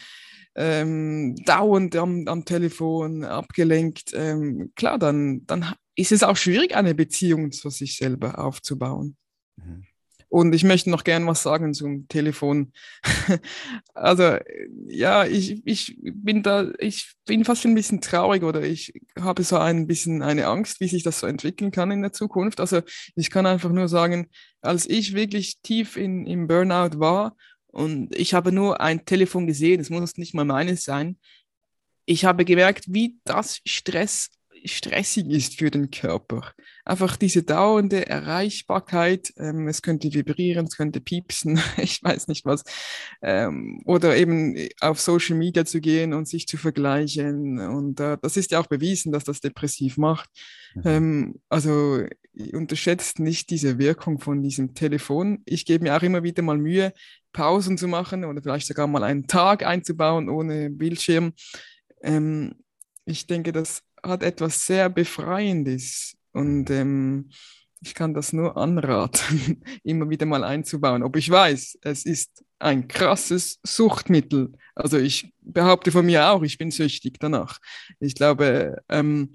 ähm, 0.57 1.37
dauernd 1.45 1.97
am, 1.97 2.27
am 2.27 2.45
Telefon 2.45 3.25
abgelenkt, 3.25 4.13
ähm, 4.15 4.73
klar, 4.75 4.99
dann, 4.99 5.47
dann 5.47 5.75
ist 5.95 6.13
es 6.13 6.23
auch 6.23 6.37
schwierig, 6.37 6.75
eine 6.75 6.95
Beziehung 6.95 7.53
zu 7.53 7.71
sich 7.71 7.97
selber 7.97 8.39
aufzubauen. 8.39 9.17
Und 10.31 10.55
ich 10.55 10.63
möchte 10.63 10.91
noch 10.91 11.03
gern 11.03 11.27
was 11.27 11.43
sagen 11.43 11.75
zum 11.75 12.07
Telefon. 12.07 12.73
also 13.95 14.37
ja, 14.87 15.27
ich, 15.27 15.61
ich 15.67 15.99
bin 16.01 16.45
da, 16.45 16.71
ich 16.79 17.15
bin 17.27 17.45
fast 17.45 17.67
ein 17.67 17.75
bisschen 17.75 18.01
traurig 18.01 18.45
oder 18.45 18.63
ich 18.63 18.93
habe 19.19 19.43
so 19.43 19.59
ein 19.59 19.89
bisschen 19.89 20.23
eine 20.23 20.47
Angst, 20.47 20.81
wie 20.81 20.87
sich 20.87 21.03
das 21.03 21.19
so 21.19 21.27
entwickeln 21.27 21.73
kann 21.73 21.91
in 21.91 22.01
der 22.01 22.13
Zukunft. 22.13 22.61
Also 22.61 22.81
ich 23.17 23.31
kann 23.31 23.45
einfach 23.45 23.71
nur 23.71 23.89
sagen, 23.89 24.29
als 24.61 24.89
ich 24.89 25.15
wirklich 25.15 25.61
tief 25.63 25.97
in, 25.97 26.25
im 26.27 26.47
Burnout 26.47 27.01
war 27.01 27.37
und 27.67 28.15
ich 28.15 28.33
habe 28.33 28.53
nur 28.53 28.81
ein 28.81 29.05
Telefon 29.05 29.49
gesehen, 29.49 29.81
es 29.81 29.91
muss 29.91 30.17
nicht 30.17 30.35
mal 30.35 30.45
meines 30.45 30.85
sein, 30.85 31.19
ich 32.07 32.25
habe 32.25 32.45
gemerkt, 32.45 32.85
wie 32.87 33.17
das 33.25 33.61
Stress 33.67 34.31
stressig 34.65 35.27
ist 35.29 35.59
für 35.59 35.71
den 35.71 35.91
Körper. 35.91 36.53
Einfach 36.85 37.17
diese 37.17 37.43
dauernde 37.43 38.07
Erreichbarkeit, 38.09 39.33
ähm, 39.37 39.69
es 39.69 39.83
könnte 39.83 40.13
vibrieren, 40.13 40.67
es 40.67 40.77
könnte 40.77 41.01
piepsen, 41.01 41.61
ich 41.77 42.03
weiß 42.03 42.29
nicht 42.29 42.45
was. 42.45 42.65
Ähm, 43.23 43.83
oder 43.85 44.17
eben 44.17 44.57
auf 44.81 45.01
Social 45.01 45.37
Media 45.37 45.65
zu 45.65 45.81
gehen 45.81 46.15
und 46.15 46.29
sich 46.29 46.47
zu 46.47 46.57
vergleichen. 46.57 47.59
Und 47.59 48.01
äh, 48.01 48.17
das 48.21 48.37
ist 48.37 48.51
ja 48.51 48.61
auch 48.61 48.67
bewiesen, 48.67 49.13
dass 49.13 49.25
das 49.25 49.41
depressiv 49.41 49.99
macht. 49.99 50.31
Mhm. 50.75 50.83
Ähm, 50.85 51.41
also 51.49 52.05
unterschätzt 52.53 53.19
nicht 53.19 53.51
diese 53.51 53.79
Wirkung 53.79 54.19
von 54.19 54.43
diesem 54.43 54.75
Telefon. 54.75 55.43
Ich 55.45 55.67
gebe 55.67 55.85
mir 55.85 55.97
auch 55.97 56.03
immer 56.03 56.23
wieder 56.23 56.43
mal 56.43 56.59
Mühe, 56.59 56.93
Pausen 57.33 57.77
zu 57.79 57.89
machen 57.89 58.25
oder 58.25 58.43
vielleicht 58.43 58.67
sogar 58.67 58.87
mal 58.87 59.05
einen 59.05 59.27
Tag 59.27 59.65
einzubauen 59.65 60.29
ohne 60.29 60.71
Bildschirm. 60.71 61.33
Ähm, 62.03 62.55
ich 63.05 63.27
denke, 63.27 63.53
das 63.53 63.83
hat 64.03 64.23
etwas 64.23 64.67
sehr 64.67 64.89
Befreiendes 64.89 66.17
und 66.33 66.71
ähm, 66.71 67.31
ich 67.83 67.95
kann 67.95 68.15
das 68.15 68.33
nur 68.33 68.57
anraten, 68.57 69.63
immer 69.85 70.11
wieder 70.11 70.27
mal 70.27 70.45
einzubauen. 70.45 71.03
Ob 71.03 71.17
ich 71.17 71.31
weiß, 71.31 71.79
es 71.83 72.05
ist 72.05 72.45
ein 72.59 72.89
krasses 72.89 73.59
Suchtmittel. 73.63 74.53
Also 74.75 74.99
ich 74.99 75.33
behaupte 75.41 75.91
von 75.91 76.05
mir 76.05 76.29
auch, 76.29 76.43
ich 76.43 76.59
bin 76.59 76.71
süchtig 76.71 77.19
danach. 77.19 77.59
Ich 77.99 78.15
glaube, 78.15 78.83
ähm, 78.89 79.33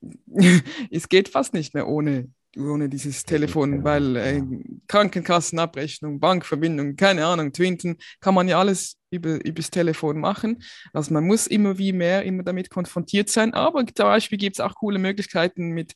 es 0.90 1.08
geht 1.08 1.28
fast 1.28 1.54
nicht 1.54 1.74
mehr 1.74 1.86
ohne 1.86 2.28
ohne 2.56 2.88
dieses 2.88 3.24
Telefon, 3.24 3.84
weil 3.84 4.16
äh, 4.16 4.42
Krankenkassenabrechnung, 4.86 6.18
Bankverbindung, 6.18 6.96
keine 6.96 7.26
Ahnung, 7.26 7.52
Twinten, 7.52 7.96
kann 8.20 8.34
man 8.34 8.48
ja 8.48 8.58
alles 8.58 8.96
über, 9.10 9.44
übers 9.44 9.70
Telefon 9.70 10.20
machen. 10.20 10.62
Also 10.92 11.12
man 11.12 11.24
muss 11.26 11.46
immer 11.46 11.78
wie 11.78 11.92
mehr 11.92 12.24
immer 12.24 12.42
damit 12.42 12.70
konfrontiert 12.70 13.28
sein, 13.28 13.54
aber 13.54 13.86
zum 13.86 14.06
Beispiel 14.06 14.38
gibt 14.38 14.56
es 14.56 14.60
auch 14.60 14.74
coole 14.74 14.98
Möglichkeiten 14.98 15.70
mit 15.70 15.94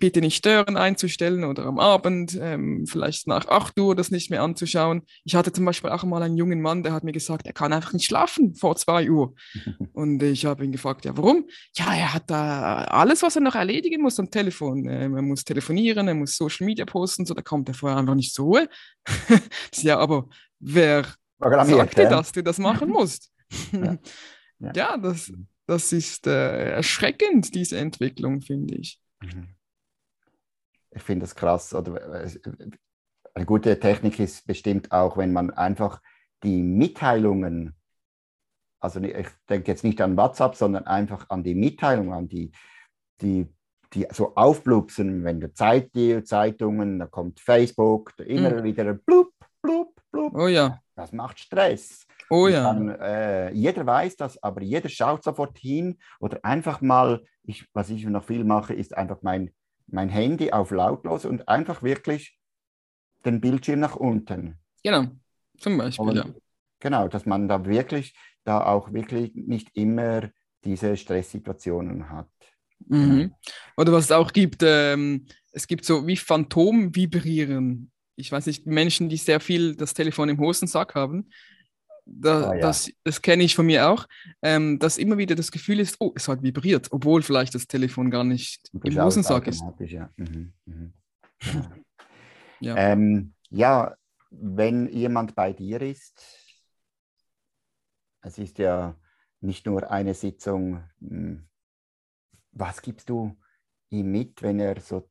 bitte 0.00 0.20
nicht 0.20 0.36
stören 0.36 0.76
einzustellen 0.76 1.44
oder 1.44 1.66
am 1.66 1.78
Abend, 1.78 2.38
ähm, 2.40 2.86
vielleicht 2.86 3.26
nach 3.26 3.48
8 3.48 3.78
Uhr 3.78 3.94
das 3.94 4.10
nicht 4.10 4.30
mehr 4.30 4.42
anzuschauen. 4.42 5.02
Ich 5.24 5.34
hatte 5.34 5.52
zum 5.52 5.64
Beispiel 5.64 5.90
auch 5.90 6.04
mal 6.04 6.22
einen 6.22 6.36
jungen 6.36 6.62
Mann, 6.62 6.82
der 6.82 6.92
hat 6.92 7.04
mir 7.04 7.12
gesagt, 7.12 7.46
er 7.46 7.52
kann 7.52 7.72
einfach 7.72 7.92
nicht 7.92 8.06
schlafen 8.06 8.54
vor 8.54 8.76
2 8.76 9.10
Uhr. 9.10 9.34
Und 9.92 10.22
ich 10.22 10.46
habe 10.46 10.64
ihn 10.64 10.72
gefragt, 10.72 11.04
ja, 11.04 11.16
warum? 11.16 11.46
Ja, 11.74 11.94
er 11.94 12.14
hat 12.14 12.30
da 12.30 12.84
alles, 12.84 13.22
was 13.22 13.36
er 13.36 13.42
noch 13.42 13.54
erledigen 13.54 14.02
muss 14.02 14.18
am 14.18 14.30
Telefon. 14.30 14.88
Ähm, 14.88 15.16
er 15.16 15.22
muss 15.22 15.44
telefonieren, 15.44 16.08
er 16.08 16.14
muss 16.14 16.36
Social 16.36 16.66
Media 16.66 16.84
posten, 16.84 17.26
so 17.26 17.34
da 17.34 17.42
kommt 17.42 17.68
er 17.68 17.74
vorher 17.74 17.98
einfach 17.98 18.14
nicht 18.14 18.34
zur 18.34 18.46
Ruhe. 18.46 18.68
ja, 19.74 19.98
aber 19.98 20.28
wer 20.58 21.06
sagt 21.38 21.98
dir, 21.98 22.08
dass 22.08 22.32
du 22.32 22.42
das 22.42 22.58
machen 22.58 22.88
musst? 22.90 23.30
ja. 23.72 23.98
ja. 24.58 24.72
ja, 24.74 24.96
das, 24.96 25.32
das 25.66 25.92
ist 25.92 26.26
äh, 26.26 26.70
erschreckend, 26.70 27.54
diese 27.54 27.76
Entwicklung, 27.78 28.40
finde 28.40 28.76
ich. 28.76 28.98
Mhm. 29.20 29.48
Ich 30.94 31.02
finde 31.02 31.24
das 31.24 31.34
krass. 31.34 31.74
Oder, 31.74 32.24
äh, 32.24 32.30
eine 33.34 33.46
gute 33.46 33.78
Technik 33.78 34.18
ist 34.20 34.46
bestimmt 34.46 34.92
auch, 34.92 35.16
wenn 35.16 35.32
man 35.32 35.50
einfach 35.50 36.00
die 36.42 36.62
Mitteilungen, 36.62 37.74
also 38.80 39.00
ich 39.00 39.28
denke 39.48 39.70
jetzt 39.70 39.84
nicht 39.84 40.00
an 40.00 40.16
WhatsApp, 40.16 40.56
sondern 40.56 40.86
einfach 40.86 41.30
an 41.30 41.42
die 41.42 41.54
Mitteilungen, 41.54 42.12
an 42.12 42.28
die, 42.28 42.52
die, 43.20 43.46
die 43.94 44.06
so 44.10 44.34
aufblupsen, 44.34 45.24
wenn 45.24 45.40
du 45.40 45.52
Zeit, 45.52 45.94
die 45.94 46.22
Zeitungen, 46.24 46.98
da 46.98 47.06
kommt 47.06 47.40
Facebook, 47.40 48.12
da 48.16 48.24
immer 48.24 48.50
mhm. 48.50 48.64
wieder 48.64 48.92
blub, 48.94 49.32
blub, 49.62 49.94
blub. 50.10 50.34
Oh 50.34 50.48
ja. 50.48 50.80
Das 50.94 51.12
macht 51.12 51.38
Stress. 51.38 52.06
Oh 52.28 52.48
ja. 52.48 52.72
Dann, 52.72 52.88
äh, 52.88 53.50
jeder 53.52 53.86
weiß 53.86 54.16
das, 54.16 54.42
aber 54.42 54.62
jeder 54.62 54.88
schaut 54.88 55.22
sofort 55.22 55.58
hin 55.58 55.98
oder 56.20 56.44
einfach 56.44 56.80
mal, 56.80 57.24
ich, 57.44 57.66
was 57.72 57.90
ich 57.90 58.04
noch 58.04 58.24
viel 58.24 58.44
mache, 58.44 58.74
ist 58.74 58.96
einfach 58.96 59.18
mein, 59.22 59.52
mein 59.92 60.08
Handy 60.08 60.52
auf 60.52 60.70
lautlos 60.70 61.24
und 61.24 61.48
einfach 61.48 61.82
wirklich 61.82 62.38
den 63.24 63.40
Bildschirm 63.40 63.80
nach 63.80 63.96
unten. 63.96 64.58
Genau, 64.82 65.06
zum 65.58 65.78
Beispiel, 65.78 66.08
und, 66.08 66.16
ja. 66.16 66.26
Genau, 66.80 67.08
dass 67.08 67.26
man 67.26 67.46
da 67.46 67.64
wirklich, 67.64 68.14
da 68.44 68.64
auch 68.64 68.92
wirklich 68.92 69.32
nicht 69.34 69.70
immer 69.74 70.30
diese 70.64 70.96
Stresssituationen 70.96 72.10
hat. 72.10 72.30
Mhm. 72.88 73.18
Genau. 73.18 73.38
Oder 73.76 73.92
was 73.92 74.06
es 74.06 74.12
auch 74.12 74.32
gibt, 74.32 74.62
ähm, 74.64 75.26
es 75.52 75.66
gibt 75.66 75.84
so 75.84 76.06
wie 76.06 76.16
Phantom-Vibrieren. 76.16 77.90
Ich 78.16 78.32
weiß 78.32 78.46
nicht, 78.46 78.66
Menschen, 78.66 79.08
die 79.08 79.16
sehr 79.16 79.40
viel 79.40 79.76
das 79.76 79.94
Telefon 79.94 80.28
im 80.28 80.38
Hosensack 80.38 80.94
haben, 80.94 81.28
da, 82.04 82.50
ah, 82.50 82.54
ja. 82.54 82.60
das, 82.60 82.90
das 83.04 83.22
kenne 83.22 83.44
ich 83.44 83.54
von 83.54 83.66
mir 83.66 83.88
auch, 83.88 84.06
ähm, 84.42 84.78
dass 84.78 84.98
immer 84.98 85.18
wieder 85.18 85.34
das 85.34 85.52
Gefühl 85.52 85.80
ist, 85.80 85.96
oh, 86.00 86.12
es 86.14 86.28
hat 86.28 86.42
vibriert, 86.42 86.88
obwohl 86.90 87.22
vielleicht 87.22 87.54
das 87.54 87.66
Telefon 87.66 88.10
gar 88.10 88.24
nicht 88.24 88.70
im 88.84 89.00
Hosensack 89.00 89.46
ist. 89.46 89.62
Ja. 89.78 90.10
Mhm. 90.16 90.52
Mhm. 90.66 90.92
Ja. 92.62 92.76
Ähm, 92.76 93.34
ja, 93.50 93.96
wenn 94.30 94.88
jemand 94.88 95.34
bei 95.34 95.52
dir 95.52 95.82
ist, 95.82 96.16
es 98.20 98.38
ist 98.38 98.58
ja 98.58 98.96
nicht 99.40 99.66
nur 99.66 99.90
eine 99.90 100.14
Sitzung, 100.14 100.84
hm, 101.00 101.48
was 102.52 102.80
gibst 102.80 103.08
du 103.08 103.36
ihm 103.90 104.12
mit, 104.12 104.42
wenn 104.42 104.60
er 104.60 104.80
so 104.80 105.10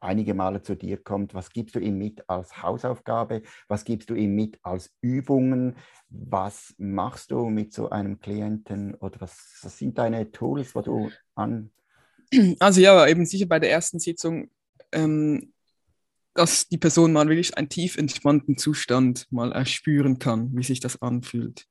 einige 0.00 0.34
Male 0.34 0.62
zu 0.62 0.76
dir 0.76 0.96
kommt, 0.96 1.34
was 1.34 1.50
gibst 1.50 1.74
du 1.74 1.78
ihm 1.78 1.98
mit 1.98 2.28
als 2.28 2.62
Hausaufgabe, 2.62 3.42
was 3.68 3.84
gibst 3.84 4.10
du 4.10 4.14
ihm 4.14 4.34
mit 4.34 4.58
als 4.62 4.92
Übungen, 5.00 5.76
was 6.08 6.74
machst 6.78 7.30
du 7.30 7.48
mit 7.50 7.72
so 7.72 7.90
einem 7.90 8.18
Klienten 8.18 8.94
oder 8.94 9.20
was, 9.20 9.58
was 9.62 9.78
sind 9.78 9.98
deine 9.98 10.30
Tools, 10.32 10.74
wo 10.74 10.80
du 10.80 11.10
an... 11.34 11.70
Also 12.60 12.80
ja, 12.80 13.06
eben 13.06 13.26
sicher 13.26 13.46
bei 13.46 13.58
der 13.58 13.70
ersten 13.70 13.98
Sitzung, 13.98 14.50
ähm, 14.92 15.52
dass 16.34 16.68
die 16.68 16.78
Person 16.78 17.12
mal 17.12 17.28
wirklich 17.28 17.56
einen 17.56 17.68
tief 17.68 17.96
entspannten 17.96 18.56
Zustand 18.56 19.26
mal 19.30 19.52
erspüren 19.52 20.18
kann, 20.18 20.56
wie 20.56 20.62
sich 20.62 20.80
das 20.80 21.02
anfühlt. 21.02 21.66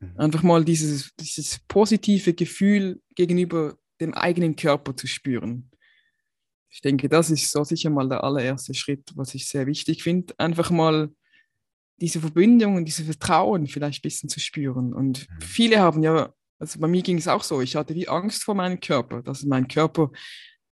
Mhm. 0.00 0.14
Einfach 0.16 0.42
mal 0.42 0.64
dieses, 0.64 1.14
dieses 1.16 1.58
positive 1.66 2.32
Gefühl 2.34 3.00
gegenüber 3.14 3.76
dem 4.00 4.14
eigenen 4.14 4.56
Körper 4.56 4.96
zu 4.96 5.06
spüren. 5.06 5.70
Ich 6.70 6.80
denke, 6.80 7.08
das 7.08 7.30
ist 7.30 7.50
so 7.50 7.64
sicher 7.64 7.90
mal 7.90 8.08
der 8.08 8.24
allererste 8.24 8.74
Schritt, 8.74 9.10
was 9.14 9.34
ich 9.34 9.48
sehr 9.48 9.66
wichtig 9.66 10.02
finde. 10.02 10.34
Einfach 10.38 10.70
mal 10.70 11.10
diese 12.00 12.20
Verbindung 12.20 12.76
und 12.76 12.84
dieses 12.84 13.06
Vertrauen 13.06 13.66
vielleicht 13.66 14.00
ein 14.00 14.08
bisschen 14.08 14.28
zu 14.28 14.40
spüren. 14.40 14.92
Und 14.92 15.28
mhm. 15.28 15.40
viele 15.40 15.80
haben 15.80 16.02
ja, 16.02 16.32
also 16.58 16.78
bei 16.78 16.88
mir 16.88 17.02
ging 17.02 17.18
es 17.18 17.28
auch 17.28 17.42
so, 17.42 17.60
ich 17.60 17.76
hatte 17.76 17.94
wie 17.94 18.08
Angst 18.08 18.44
vor 18.44 18.54
meinem 18.54 18.80
Körper, 18.80 19.22
dass 19.22 19.44
mein 19.44 19.68
Körper 19.68 20.10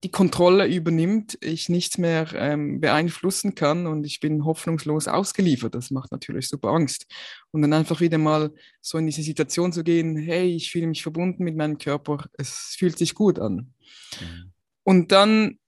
die 0.04 0.11
Kontrolle 0.11 0.68
übernimmt, 0.68 1.37
ich 1.40 1.68
nichts 1.68 1.99
mehr 1.99 2.28
ähm, 2.35 2.80
beeinflussen 2.80 3.57
kann 3.57 3.88
und 3.88 4.07
ich 4.07 4.21
bin 4.21 4.45
hoffnungslos 4.45 5.09
ausgeliefert. 5.09 5.75
Das 5.75 5.90
macht 5.90 6.12
natürlich 6.12 6.46
super 6.46 6.68
Angst. 6.68 7.07
Und 7.51 7.62
dann 7.62 7.72
einfach 7.72 8.01
wieder 8.01 8.18
mal 8.18 8.53
so 8.81 8.98
in 8.98 9.07
diese 9.07 9.22
Situation 9.22 9.72
zu 9.72 9.83
gehen, 9.83 10.16
hey, 10.16 10.55
ich 10.55 10.70
fühle 10.70 10.87
mich 10.87 11.03
verbunden 11.03 11.42
mit 11.42 11.57
meinem 11.57 11.79
Körper, 11.79 12.27
es 12.35 12.77
fühlt 12.79 12.96
sich 12.96 13.14
gut 13.14 13.40
an. 13.40 13.74
Mhm. 14.20 14.53
Und 14.85 15.12
dann 15.12 15.59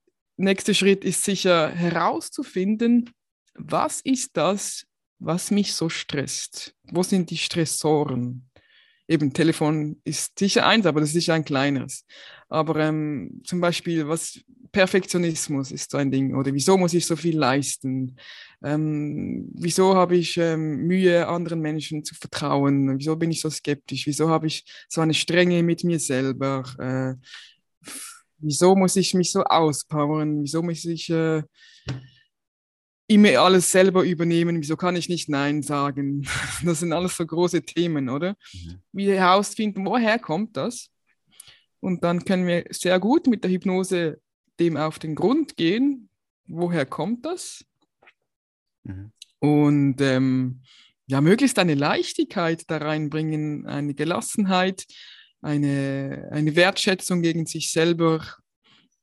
nächster 0.41 0.75
Schritt 0.75 1.05
ist 1.05 1.25
sicher 1.25 1.71
herauszufinden, 1.71 3.11
was 3.55 4.01
ist 4.01 4.37
das, 4.37 4.87
was 5.19 5.51
mich 5.51 5.75
so 5.75 5.89
stresst? 5.89 6.75
Wo 6.91 7.03
sind 7.03 7.31
die 7.31 7.37
Stressoren? 7.37 8.49
Eben, 9.07 9.33
Telefon 9.33 10.01
ist 10.05 10.39
sicher 10.39 10.67
eins, 10.67 10.87
aber 10.87 11.01
das 11.01 11.11
ist 11.11 11.15
sicher 11.15 11.35
ein 11.35 11.45
kleines. 11.45 12.07
Aber 12.49 12.77
ähm, 12.77 13.43
zum 13.45 13.61
Beispiel, 13.61 14.07
was 14.07 14.41
Perfektionismus 14.73 15.73
ist 15.73 15.91
so 15.91 15.99
ein 15.99 16.11
Ding. 16.11 16.35
Oder 16.37 16.55
wieso 16.55 16.77
muss 16.77 16.95
ich 16.95 17.05
so 17.07 17.17
viel 17.17 17.37
leisten? 17.37 18.17
Ähm, 18.63 19.51
wieso 19.55 19.97
habe 19.97 20.17
ich 20.17 20.37
ähm, 20.37 20.87
Mühe, 20.87 21.27
anderen 21.27 21.61
Menschen 21.61 22.05
zu 22.05 22.15
vertrauen? 22.15 22.99
Wieso 22.99 23.17
bin 23.17 23.31
ich 23.31 23.41
so 23.41 23.51
skeptisch? 23.51 24.07
Wieso 24.07 24.29
habe 24.29 24.47
ich 24.47 24.65
so 24.89 25.01
eine 25.01 25.15
Strenge 25.15 25.63
mit 25.63 25.83
mir 25.83 25.99
selber? 25.99 26.63
Äh, 26.79 27.21
wieso 28.41 28.75
muss 28.75 28.97
ich 28.97 29.15
mich 29.15 29.33
so 29.33 29.43
auspowern? 29.45 30.43
Wieso 30.43 30.63
muss 30.63 30.85
ich 30.85 31.11
äh, 31.11 31.43
immer 33.07 33.41
alles 33.41 33.71
selber 33.71 34.05
übernehmen? 34.05 34.61
Wieso 34.61 34.77
kann 34.77 34.97
ich 34.97 35.09
nicht 35.09 35.29
Nein 35.29 35.63
sagen? 35.63 36.27
Das 36.65 36.81
sind 36.81 36.93
alles 36.93 37.17
so 37.17 37.27
große 37.27 37.63
Themen, 37.63 38.09
oder? 38.09 38.37
Mhm. 38.53 38.83
Wie 38.93 39.11
herausfinden, 39.11 39.85
woher 39.85 40.19
kommt 40.19 40.57
das? 40.57 40.91
Und 41.81 42.05
dann 42.05 42.25
können 42.25 42.47
wir 42.47 42.65
sehr 42.71 43.01
gut 43.01 43.27
mit 43.27 43.43
der 43.43 43.51
Hypnose 43.51 44.21
dem 44.59 44.77
auf 44.77 44.99
den 44.99 45.15
Grund 45.15 45.57
gehen. 45.57 46.11
Woher 46.47 46.85
kommt 46.85 47.25
das? 47.25 47.65
Mhm. 48.85 49.13
Und 49.39 50.01
ähm, 50.01 50.63
ja, 51.07 51.21
möglichst 51.21 51.59
eine 51.59 51.75
Leichtigkeit 51.75 52.71
da 52.71 52.77
reinbringen, 52.77 53.67
eine 53.67 53.95
Gelassenheit, 53.95 54.85
eine, 55.43 56.29
eine 56.31 56.55
Wertschätzung 56.57 57.23
gegen 57.23 57.47
sich 57.47 57.71
selber, 57.71 58.25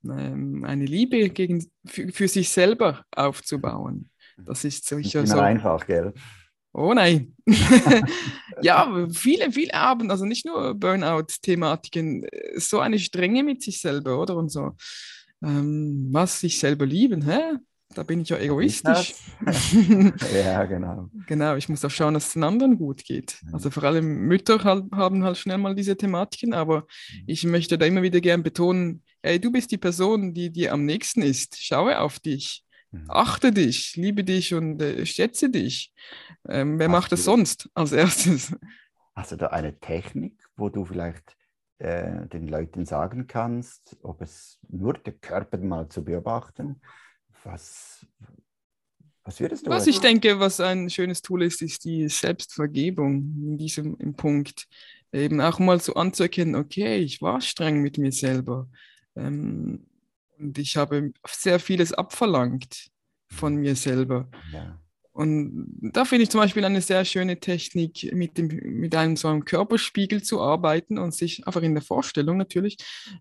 ähm, 0.03 0.63
eine 0.63 0.85
Liebe 0.85 1.29
gegen, 1.29 1.69
für, 1.85 2.11
für, 2.11 2.27
sich 2.27 2.49
selber 2.49 3.03
aufzubauen. 3.11 4.09
Das 4.37 4.63
ist 4.63 4.87
sicher 4.87 5.25
so. 5.25 5.39
einfach, 5.39 5.85
gell? 5.87 6.13
Oh 6.73 6.93
nein. 6.93 7.35
ja, 8.61 9.07
viele, 9.11 9.51
viele 9.51 9.73
haben, 9.73 10.11
also 10.11 10.25
nicht 10.25 10.45
nur 10.45 10.75
Burnout-Thematiken, 10.75 12.27
so 12.55 12.79
eine 12.79 12.99
Strenge 12.99 13.43
mit 13.43 13.63
sich 13.63 13.81
selber, 13.81 14.19
oder? 14.19 14.35
Und 14.35 14.49
so, 14.49 14.73
ähm, 15.43 16.09
was 16.11 16.39
sich 16.39 16.59
selber 16.59 16.85
lieben, 16.85 17.23
hä? 17.23 17.57
Da 17.93 18.03
bin 18.03 18.21
ich 18.21 18.29
ja 18.29 18.37
egoistisch. 18.37 19.15
ja, 20.33 20.65
genau. 20.65 21.09
Genau, 21.25 21.55
ich 21.55 21.69
muss 21.69 21.85
auch 21.85 21.89
schauen, 21.89 22.13
dass 22.13 22.27
es 22.27 22.33
den 22.33 22.43
anderen 22.43 22.77
gut 22.77 23.03
geht. 23.05 23.41
Also 23.53 23.71
vor 23.71 23.83
allem 23.83 24.27
Mütter 24.27 24.61
haben 24.63 25.23
halt 25.23 25.37
schnell 25.37 25.57
mal 25.57 25.73
diese 25.73 25.95
Thematiken, 25.95 26.53
aber 26.53 26.81
mhm. 26.81 27.23
ich 27.27 27.43
möchte 27.45 27.77
da 27.77 27.85
immer 27.85 28.01
wieder 28.03 28.19
gern 28.19 28.43
betonen, 28.43 29.03
hey, 29.23 29.39
du 29.39 29.51
bist 29.51 29.71
die 29.71 29.77
Person, 29.77 30.33
die 30.33 30.51
dir 30.51 30.73
am 30.73 30.85
nächsten 30.85 31.21
ist. 31.21 31.57
Schaue 31.63 31.99
auf 31.99 32.19
dich. 32.19 32.65
Mhm. 32.91 33.05
Achte 33.07 33.51
dich, 33.51 33.95
liebe 33.95 34.23
dich 34.23 34.53
und 34.53 34.81
äh, 34.81 35.05
schätze 35.05 35.49
dich. 35.49 35.93
Ähm, 36.47 36.79
wer 36.79 36.87
hast 36.87 36.91
macht 36.91 37.11
das 37.13 37.23
sonst 37.23 37.69
als 37.73 37.93
erstes? 37.93 38.55
Hast 39.15 39.31
du 39.31 39.37
da 39.37 39.47
eine 39.47 39.79
Technik, 39.79 40.33
wo 40.55 40.69
du 40.69 40.85
vielleicht 40.85 41.35
äh, 41.79 42.27
den 42.27 42.47
Leuten 42.47 42.85
sagen 42.85 43.27
kannst, 43.27 43.97
ob 44.03 44.21
es 44.21 44.59
nur 44.67 44.93
der 44.93 45.13
Körper 45.13 45.57
mal 45.57 45.89
zu 45.89 46.03
beobachten 46.03 46.81
was, 47.47 48.05
was 49.23 49.39
würdest 49.39 49.65
du? 49.65 49.71
Was 49.71 49.87
ich 49.87 49.99
denke, 49.99 50.39
was 50.39 50.59
ein 50.59 50.89
schönes 50.89 51.21
Tool 51.21 51.43
ist, 51.43 51.61
ist 51.61 51.85
die 51.85 52.07
Selbstvergebung 52.07 53.35
in 53.41 53.57
diesem 53.57 53.97
im 53.97 54.15
Punkt. 54.15 54.67
Eben 55.13 55.39
auch 55.41 55.59
mal 55.59 55.79
so 55.79 55.93
anzuerkennen, 55.93 56.55
okay, 56.55 56.97
ich 56.97 57.21
war 57.21 57.39
streng 57.41 57.81
mit 57.81 57.97
mir 57.97 58.11
selber. 58.11 58.69
Ähm, 59.15 59.87
und 60.37 60.57
ich 60.57 60.77
habe 60.77 61.13
sehr 61.25 61.59
vieles 61.59 61.93
abverlangt 61.93 62.91
von 63.27 63.55
mir 63.55 63.75
selber. 63.75 64.29
Ja. 64.51 64.79
Und 65.17 65.65
da 65.81 66.05
finde 66.05 66.25
ich 66.25 66.29
zum 66.29 66.41
Beispiel 66.41 66.63
eine 66.63 66.79
sehr 66.79 67.03
schöne 67.03 67.39
Technik, 67.39 68.13
mit, 68.13 68.37
dem, 68.37 68.49
mit 68.49 68.93
einem 68.93 69.15
so 69.15 69.27
einem 69.27 69.45
Körperspiegel 69.45 70.21
zu 70.21 70.43
arbeiten 70.43 70.99
und 70.99 71.11
sich 71.11 71.47
einfach 71.47 71.63
in 71.63 71.73
der 71.73 71.81
Vorstellung 71.81 72.37
natürlich, 72.37 72.77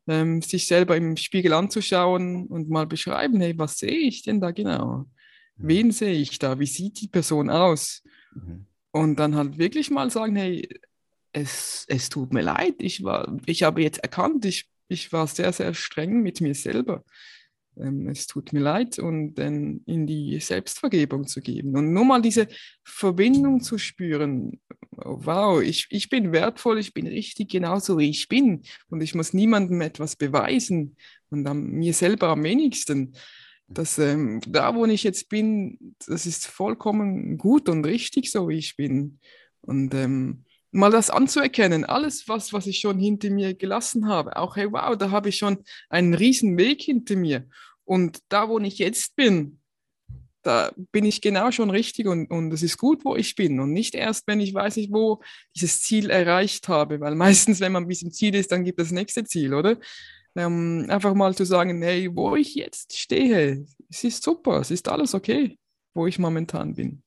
ähm, 0.06 0.42
sich 0.42 0.66
selber 0.66 0.94
im 0.94 1.16
Spiegel 1.16 1.54
anzuschauen 1.54 2.48
und 2.48 2.68
mal 2.68 2.86
beschreiben, 2.86 3.40
hey, 3.40 3.58
was 3.58 3.78
sehe 3.78 3.96
ich 3.96 4.22
denn 4.22 4.42
da 4.42 4.50
genau? 4.50 5.06
Mhm. 5.56 5.68
Wen 5.68 5.90
sehe 5.90 6.12
ich 6.12 6.38
da? 6.38 6.58
Wie 6.58 6.66
sieht 6.66 7.00
die 7.00 7.08
Person 7.08 7.48
aus? 7.48 8.02
Mhm. 8.34 8.66
Und 8.90 9.16
dann 9.18 9.34
halt 9.34 9.56
wirklich 9.56 9.90
mal 9.90 10.10
sagen, 10.10 10.36
hey, 10.36 10.68
es, 11.32 11.86
es 11.88 12.10
tut 12.10 12.30
mir 12.30 12.42
leid, 12.42 12.74
ich, 12.80 13.04
war, 13.04 13.34
ich 13.46 13.62
habe 13.62 13.80
jetzt 13.80 14.00
erkannt, 14.00 14.44
ich, 14.44 14.68
ich 14.88 15.10
war 15.14 15.26
sehr, 15.26 15.50
sehr 15.50 15.72
streng 15.72 16.20
mit 16.20 16.42
mir 16.42 16.54
selber 16.54 17.04
ähm, 17.80 18.08
es 18.08 18.26
tut 18.26 18.52
mir 18.52 18.60
leid 18.60 18.98
und 18.98 19.34
dann 19.34 19.82
in 19.86 20.06
die 20.06 20.38
Selbstvergebung 20.40 21.26
zu 21.26 21.40
geben 21.40 21.76
und 21.76 21.92
nur 21.92 22.04
mal 22.04 22.22
diese 22.22 22.48
Verbindung 22.84 23.60
zu 23.60 23.78
spüren. 23.78 24.60
Wow, 24.90 25.62
ich, 25.62 25.86
ich 25.90 26.08
bin 26.08 26.32
wertvoll, 26.32 26.78
ich 26.78 26.94
bin 26.94 27.06
richtig 27.06 27.50
genauso 27.50 27.98
wie 27.98 28.10
ich 28.10 28.28
bin 28.28 28.62
und 28.88 29.02
ich 29.02 29.14
muss 29.14 29.34
niemandem 29.34 29.80
etwas 29.82 30.16
beweisen 30.16 30.96
und 31.30 31.46
am, 31.46 31.64
mir 31.70 31.92
selber 31.92 32.28
am 32.28 32.44
wenigsten. 32.44 33.14
dass 33.68 33.98
ähm, 33.98 34.40
da, 34.46 34.74
wo 34.74 34.86
ich 34.86 35.02
jetzt 35.02 35.28
bin, 35.28 35.94
das 36.06 36.24
ist 36.24 36.46
vollkommen 36.46 37.36
gut 37.36 37.68
und 37.68 37.84
richtig, 37.84 38.30
so 38.30 38.48
wie 38.48 38.58
ich 38.58 38.76
bin. 38.76 39.18
Und 39.60 39.92
ähm, 39.94 40.45
mal 40.76 40.90
das 40.90 41.10
anzuerkennen, 41.10 41.84
alles, 41.84 42.28
was, 42.28 42.52
was 42.52 42.66
ich 42.66 42.78
schon 42.78 42.98
hinter 42.98 43.30
mir 43.30 43.54
gelassen 43.54 44.08
habe, 44.08 44.36
auch, 44.36 44.56
hey, 44.56 44.70
wow, 44.70 44.96
da 44.96 45.10
habe 45.10 45.30
ich 45.30 45.38
schon 45.38 45.64
einen 45.88 46.14
riesen 46.14 46.56
Weg 46.58 46.82
hinter 46.82 47.16
mir. 47.16 47.48
Und 47.84 48.20
da, 48.28 48.48
wo 48.48 48.58
ich 48.58 48.78
jetzt 48.78 49.16
bin, 49.16 49.60
da 50.42 50.72
bin 50.92 51.04
ich 51.04 51.20
genau 51.20 51.50
schon 51.50 51.70
richtig 51.70 52.06
und, 52.06 52.30
und 52.30 52.52
es 52.52 52.62
ist 52.62 52.78
gut, 52.78 53.04
wo 53.04 53.16
ich 53.16 53.34
bin. 53.34 53.58
Und 53.58 53.72
nicht 53.72 53.94
erst, 53.94 54.26
wenn 54.28 54.38
ich 54.38 54.54
weiß 54.54 54.76
nicht, 54.76 54.92
wo 54.92 55.22
dieses 55.54 55.80
Ziel 55.82 56.10
erreicht 56.10 56.68
habe, 56.68 57.00
weil 57.00 57.14
meistens, 57.16 57.60
wenn 57.60 57.72
man 57.72 57.88
bis 57.88 58.00
zum 58.00 58.12
Ziel 58.12 58.34
ist, 58.34 58.52
dann 58.52 58.64
gibt 58.64 58.78
es 58.78 58.88
das 58.88 58.94
nächste 58.94 59.24
Ziel, 59.24 59.54
oder? 59.54 59.78
Ähm, 60.36 60.86
einfach 60.88 61.14
mal 61.14 61.34
zu 61.34 61.44
sagen, 61.44 61.80
hey, 61.82 62.14
wo 62.14 62.36
ich 62.36 62.54
jetzt 62.54 62.96
stehe, 62.96 63.64
es 63.88 64.04
ist 64.04 64.22
super, 64.22 64.60
es 64.60 64.70
ist 64.70 64.88
alles 64.88 65.14
okay, 65.14 65.58
wo 65.94 66.06
ich 66.06 66.18
momentan 66.18 66.74
bin. 66.74 67.02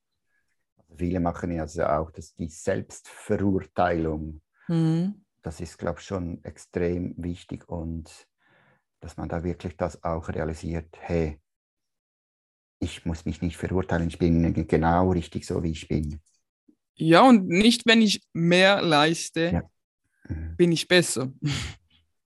Viele 0.99 1.19
machen 1.19 1.51
ja 1.51 1.63
also 1.63 1.83
auch 1.85 2.11
dass 2.11 2.35
die 2.35 2.49
Selbstverurteilung. 2.49 4.41
Mhm. 4.67 5.25
Das 5.41 5.61
ist, 5.61 5.77
glaube 5.77 5.99
ich, 5.99 6.05
schon 6.05 6.43
extrem 6.43 7.15
wichtig 7.17 7.67
und 7.69 8.27
dass 8.99 9.15
man 9.15 9.29
da 9.29 9.43
wirklich 9.43 9.77
das 9.77 10.03
auch 10.03 10.27
realisiert, 10.27 10.93
hey, 10.99 11.39
ich 12.79 13.05
muss 13.05 13.25
mich 13.25 13.41
nicht 13.41 13.55
verurteilen, 13.55 14.09
ich 14.09 14.19
bin 14.19 14.67
genau 14.67 15.11
richtig 15.11 15.45
so, 15.45 15.63
wie 15.63 15.71
ich 15.71 15.87
bin. 15.87 16.19
Ja, 16.95 17.21
und 17.21 17.47
nicht, 17.47 17.85
wenn 17.85 18.01
ich 18.01 18.21
mehr 18.33 18.81
leiste, 18.81 19.51
ja. 19.51 19.63
mhm. 20.27 20.55
bin 20.57 20.71
ich 20.71 20.87
besser. 20.87 21.31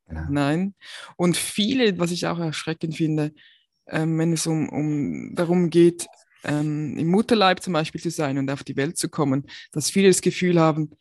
Genau. 0.07 0.25
Nein. 0.29 0.75
Und 1.15 1.38
viele, 1.38 1.97
was 1.97 2.12
ich 2.12 2.27
auch 2.27 2.38
erschreckend 2.38 2.95
finde, 2.95 3.33
ähm, 3.88 4.17
wenn 4.19 4.33
es 4.33 4.45
um, 4.47 4.69
um 4.69 5.33
darum 5.33 5.69
geht, 5.69 6.07
ähm, 6.43 6.97
im 6.97 7.08
Mutterleib 7.10 7.62
zum 7.62 7.73
Beispiel 7.73 8.01
zu 8.01 8.10
sein 8.10 8.38
und 8.38 8.49
auf 8.49 8.63
die 8.63 8.75
Welt 8.75 8.97
zu 8.97 9.10
kommen, 9.10 9.45
dass 9.71 9.89
viele 9.89 10.08
das 10.08 10.21
Gefühl 10.21 10.60
haben, 10.60 10.91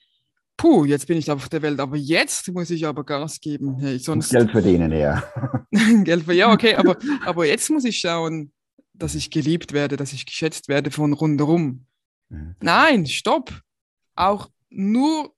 puh, 0.57 0.85
jetzt 0.85 1.07
bin 1.07 1.19
ich 1.19 1.31
auf 1.31 1.49
der 1.49 1.63
Welt, 1.63 1.81
aber 1.81 1.97
jetzt 1.97 2.53
muss 2.53 2.71
ich 2.71 2.87
aber 2.87 3.05
Gas 3.05 3.41
geben. 3.41 3.79
Hey, 3.81 3.99
sonst 3.99 4.31
Geld 4.31 4.51
verdienen, 4.51 4.93
ja. 4.93 5.23
Geld 5.71 6.25
verdienen, 6.25 6.39
ja, 6.39 6.53
okay, 6.53 6.75
aber, 6.77 6.97
aber 7.25 7.47
jetzt 7.47 7.69
muss 7.71 7.85
ich 7.85 7.99
schauen, 7.99 8.53
dass 8.95 9.15
ich 9.15 9.31
geliebt 9.31 9.73
werde, 9.73 9.97
dass 9.97 10.13
ich 10.13 10.27
geschätzt 10.27 10.69
werde 10.69 10.91
von 10.91 11.13
rundherum. 11.13 11.87
Mhm. 12.29 12.57
Nein, 12.61 13.07
stopp. 13.07 13.61
Auch 14.15 14.49
nur 14.71 15.35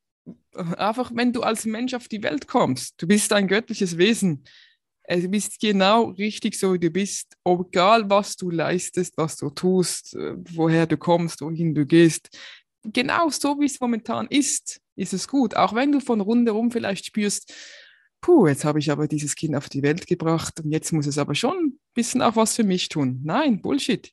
einfach, 0.54 1.12
wenn 1.14 1.32
du 1.32 1.42
als 1.42 1.64
Mensch 1.64 1.94
auf 1.94 2.08
die 2.08 2.22
Welt 2.22 2.46
kommst, 2.46 2.94
du 2.98 3.06
bist 3.06 3.32
ein 3.32 3.48
göttliches 3.48 3.98
Wesen. 3.98 4.44
Du 5.06 5.28
bist 5.28 5.60
genau 5.60 6.10
richtig 6.10 6.58
so, 6.58 6.72
wie 6.72 6.78
du 6.78 6.90
bist, 6.90 7.36
egal 7.44 8.08
was 8.08 8.36
du 8.36 8.50
leistest, 8.50 9.16
was 9.18 9.36
du 9.36 9.50
tust, 9.50 10.14
äh, 10.14 10.34
woher 10.54 10.86
du 10.86 10.96
kommst, 10.96 11.42
wohin 11.42 11.74
du 11.74 11.84
gehst. 11.84 12.30
Genau 12.82 13.28
so, 13.28 13.60
wie 13.60 13.66
es 13.66 13.80
momentan 13.80 14.26
ist, 14.28 14.80
ist 14.96 15.12
es 15.12 15.28
gut. 15.28 15.56
Auch 15.56 15.74
wenn 15.74 15.92
du 15.92 16.00
von 16.00 16.20
rundherum 16.20 16.70
vielleicht 16.70 17.06
spürst, 17.06 17.52
puh, 18.22 18.46
jetzt 18.46 18.64
habe 18.64 18.78
ich 18.78 18.90
aber 18.90 19.06
dieses 19.06 19.34
Kind 19.34 19.54
auf 19.54 19.68
die 19.68 19.82
Welt 19.82 20.06
gebracht 20.06 20.58
und 20.60 20.70
jetzt 20.72 20.92
muss 20.92 21.06
es 21.06 21.18
aber 21.18 21.34
schon 21.34 21.56
ein 21.56 21.78
bisschen 21.92 22.22
auch 22.22 22.36
was 22.36 22.56
für 22.56 22.64
mich 22.64 22.88
tun. 22.88 23.20
Nein, 23.22 23.60
Bullshit. 23.60 24.10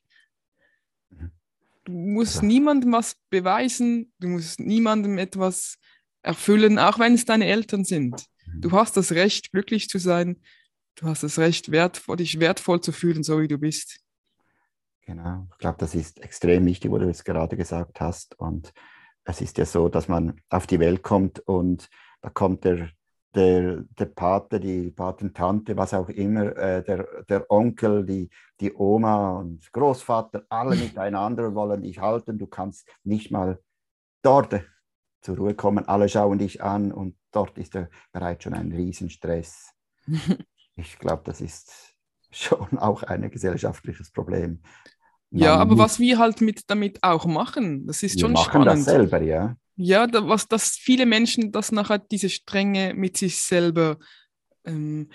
Du 1.84 1.92
musst 1.92 2.36
ja. 2.36 2.42
niemandem 2.42 2.92
was 2.92 3.16
beweisen, 3.30 4.12
du 4.18 4.28
musst 4.28 4.60
niemandem 4.60 5.16
etwas 5.16 5.78
erfüllen, 6.22 6.78
auch 6.78 6.98
wenn 6.98 7.14
es 7.14 7.24
deine 7.24 7.46
Eltern 7.46 7.84
sind. 7.84 8.26
Du 8.54 8.68
mhm. 8.68 8.72
hast 8.74 8.96
das 8.96 9.12
Recht, 9.12 9.50
glücklich 9.52 9.88
zu 9.88 9.98
sein. 9.98 10.36
Du 10.94 11.06
hast 11.06 11.22
das 11.22 11.38
Recht, 11.38 11.70
wertvoll, 11.70 12.16
dich 12.16 12.38
wertvoll 12.38 12.80
zu 12.80 12.92
fühlen, 12.92 13.22
so 13.22 13.40
wie 13.40 13.48
du 13.48 13.58
bist. 13.58 14.00
Genau, 15.04 15.46
ich 15.50 15.58
glaube, 15.58 15.78
das 15.78 15.94
ist 15.94 16.22
extrem 16.22 16.64
wichtig, 16.66 16.90
wo 16.90 16.98
du 16.98 17.08
es 17.08 17.24
gerade 17.24 17.56
gesagt 17.56 18.00
hast. 18.00 18.38
Und 18.38 18.72
es 19.24 19.40
ist 19.40 19.58
ja 19.58 19.64
so, 19.64 19.88
dass 19.88 20.08
man 20.08 20.40
auf 20.48 20.66
die 20.66 20.80
Welt 20.80 21.02
kommt 21.02 21.40
und 21.40 21.88
da 22.20 22.30
kommt 22.30 22.64
der, 22.64 22.90
der, 23.34 23.82
der 23.98 24.06
Pate, 24.06 24.60
die 24.60 24.90
Patentante, 24.90 25.76
was 25.76 25.94
auch 25.94 26.08
immer, 26.08 26.56
äh, 26.56 26.84
der, 26.84 27.24
der 27.28 27.50
Onkel, 27.50 28.04
die, 28.04 28.30
die 28.60 28.72
Oma 28.72 29.38
und 29.38 29.72
Großvater, 29.72 30.44
alle 30.48 30.76
miteinander 30.76 31.54
wollen 31.54 31.82
dich 31.82 31.98
halten. 31.98 32.38
Du 32.38 32.46
kannst 32.46 32.88
nicht 33.02 33.30
mal 33.30 33.58
dort 34.22 34.62
zur 35.20 35.36
Ruhe 35.36 35.54
kommen. 35.54 35.88
Alle 35.88 36.08
schauen 36.08 36.38
dich 36.38 36.62
an 36.62 36.92
und 36.92 37.16
dort 37.32 37.58
ist 37.58 37.74
ja 37.74 37.88
bereits 38.12 38.44
schon 38.44 38.54
ein 38.54 38.72
Riesenstress. 38.72 39.72
ich 40.76 40.98
glaube, 40.98 41.22
das 41.24 41.40
ist 41.40 41.72
schon 42.30 42.78
auch 42.78 43.02
ein 43.02 43.30
gesellschaftliches 43.30 44.10
Problem. 44.10 44.60
Man 45.30 45.42
ja, 45.42 45.56
aber 45.56 45.78
was 45.78 45.98
wir 45.98 46.18
halt 46.18 46.42
mit 46.42 46.64
damit 46.66 47.02
auch 47.02 47.24
machen, 47.24 47.86
das 47.86 48.02
ist 48.02 48.20
schon 48.20 48.32
machen 48.32 48.50
spannend. 48.50 48.66
das 48.66 48.84
selber, 48.84 49.22
ja. 49.22 49.56
Ja, 49.76 50.06
da, 50.06 50.28
was, 50.28 50.46
dass 50.46 50.72
viele 50.72 51.06
Menschen 51.06 51.50
das 51.52 51.72
nachher 51.72 51.98
diese 51.98 52.28
Strenge 52.28 52.92
mit 52.94 53.16
sich 53.16 53.40
selber 53.40 53.96
ähm, 54.66 55.08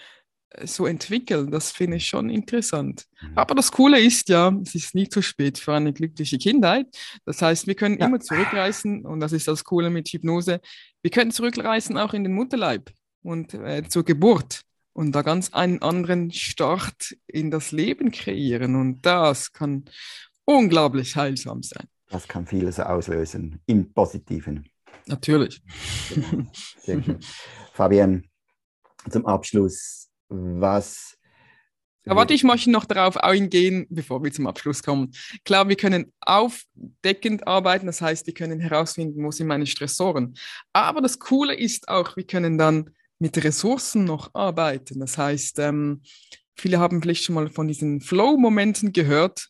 so 0.63 0.85
entwickeln. 0.87 1.51
Das 1.51 1.71
finde 1.71 1.97
ich 1.97 2.07
schon 2.07 2.29
interessant. 2.29 3.05
Mhm. 3.21 3.37
Aber 3.37 3.55
das 3.55 3.71
Coole 3.71 3.99
ist 3.99 4.29
ja, 4.29 4.51
es 4.63 4.75
ist 4.75 4.95
nie 4.95 5.07
zu 5.07 5.21
spät 5.21 5.57
für 5.57 5.73
eine 5.73 5.93
glückliche 5.93 6.37
Kindheit. 6.37 6.87
Das 7.25 7.41
heißt, 7.41 7.67
wir 7.67 7.75
können 7.75 7.99
ja. 7.99 8.07
immer 8.07 8.19
zurückreisen 8.19 9.05
und 9.05 9.19
das 9.19 9.33
ist 9.33 9.47
das 9.47 9.63
Coole 9.63 9.89
mit 9.89 10.07
Hypnose. 10.09 10.59
Wir 11.01 11.11
können 11.11 11.31
zurückreisen 11.31 11.97
auch 11.97 12.13
in 12.13 12.23
den 12.23 12.33
Mutterleib 12.33 12.91
und 13.21 13.53
äh, 13.53 13.83
zur 13.87 14.03
Geburt 14.03 14.61
und 14.97 15.11
da 15.11 15.21
ganz 15.21 15.53
einen 15.53 15.83
anderen 15.83 16.31
Start 16.31 17.15
in 17.27 17.51
das 17.51 17.71
Leben 17.71 18.09
kreieren. 18.11 18.75
Und 18.75 19.05
das 19.05 19.53
kann 19.53 19.85
unglaublich 20.43 21.15
heilsam 21.15 21.61
sein. 21.61 21.87
Das 22.09 22.27
kann 22.27 22.47
vieles 22.47 22.79
auslösen 22.79 23.61
im 23.67 23.93
Positiven. 23.93 24.67
Natürlich. 25.05 25.61
Genau. 26.09 26.51
Sehr 26.79 27.03
schön. 27.03 27.19
Fabian, 27.73 28.23
zum 29.07 29.27
Abschluss 29.27 30.09
was. 30.29 31.15
Aber 32.07 32.21
warte, 32.21 32.33
ich 32.33 32.43
möchte 32.43 32.71
noch 32.71 32.85
darauf 32.85 33.17
eingehen, 33.17 33.85
bevor 33.91 34.23
wir 34.23 34.31
zum 34.31 34.47
Abschluss 34.47 34.81
kommen. 34.81 35.11
Klar, 35.45 35.69
wir 35.69 35.75
können 35.75 36.11
aufdeckend 36.21 37.45
arbeiten, 37.45 37.85
das 37.85 38.01
heißt, 38.01 38.25
wir 38.25 38.33
können 38.33 38.59
herausfinden, 38.59 39.23
wo 39.23 39.29
sind 39.29 39.45
meine 39.45 39.67
Stressoren. 39.67 40.33
Aber 40.73 41.01
das 41.01 41.19
Coole 41.19 41.53
ist 41.53 41.87
auch, 41.87 42.17
wir 42.17 42.25
können 42.25 42.57
dann 42.57 42.95
mit 43.19 43.43
Ressourcen 43.43 44.03
noch 44.03 44.33
arbeiten. 44.33 44.99
Das 44.99 45.17
heißt, 45.17 45.59
ähm, 45.59 46.01
viele 46.55 46.79
haben 46.79 47.01
vielleicht 47.01 47.23
schon 47.23 47.35
mal 47.35 47.49
von 47.49 47.67
diesen 47.67 48.01
Flow-Momenten 48.01 48.93
gehört 48.93 49.49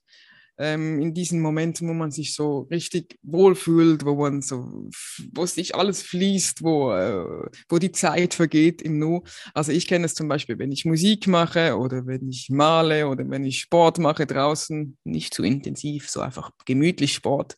ähm, 0.58 1.00
in 1.00 1.14
diesen 1.14 1.40
Momenten, 1.42 1.88
wo 1.88 1.94
man 1.94 2.12
sich 2.12 2.34
so 2.34 2.68
richtig 2.72 3.18
wohlfühlt, 3.24 4.06
wo 4.06 4.16
man 4.16 4.42
so, 4.42 4.90
wo 5.34 5.46
sich 5.46 5.76
alles 5.76 6.02
fließt, 6.02 6.64
wo, 6.64 6.92
äh, 6.94 7.50
wo 7.70 7.78
die 7.78 7.92
Zeit 7.92 8.34
vergeht 8.34 8.82
im 8.82 8.98
Nu. 9.00 9.24
Also 9.54 9.72
ich 9.72 9.88
kenne 9.88 10.06
es 10.06 10.16
zum 10.16 10.28
Beispiel, 10.28 10.58
wenn 10.60 10.72
ich 10.72 10.86
Musik 10.86 11.28
mache 11.28 11.78
oder 11.78 12.06
wenn 12.08 12.28
ich 12.28 12.50
male 12.50 13.08
oder 13.08 13.30
wenn 13.30 13.46
ich 13.46 13.60
Sport 13.60 14.00
mache 14.00 14.26
draußen, 14.26 14.98
nicht 15.04 15.34
zu 15.34 15.44
intensiv, 15.44 16.10
so 16.10 16.22
einfach 16.22 16.52
gemütlich 16.66 17.14
Sport, 17.14 17.56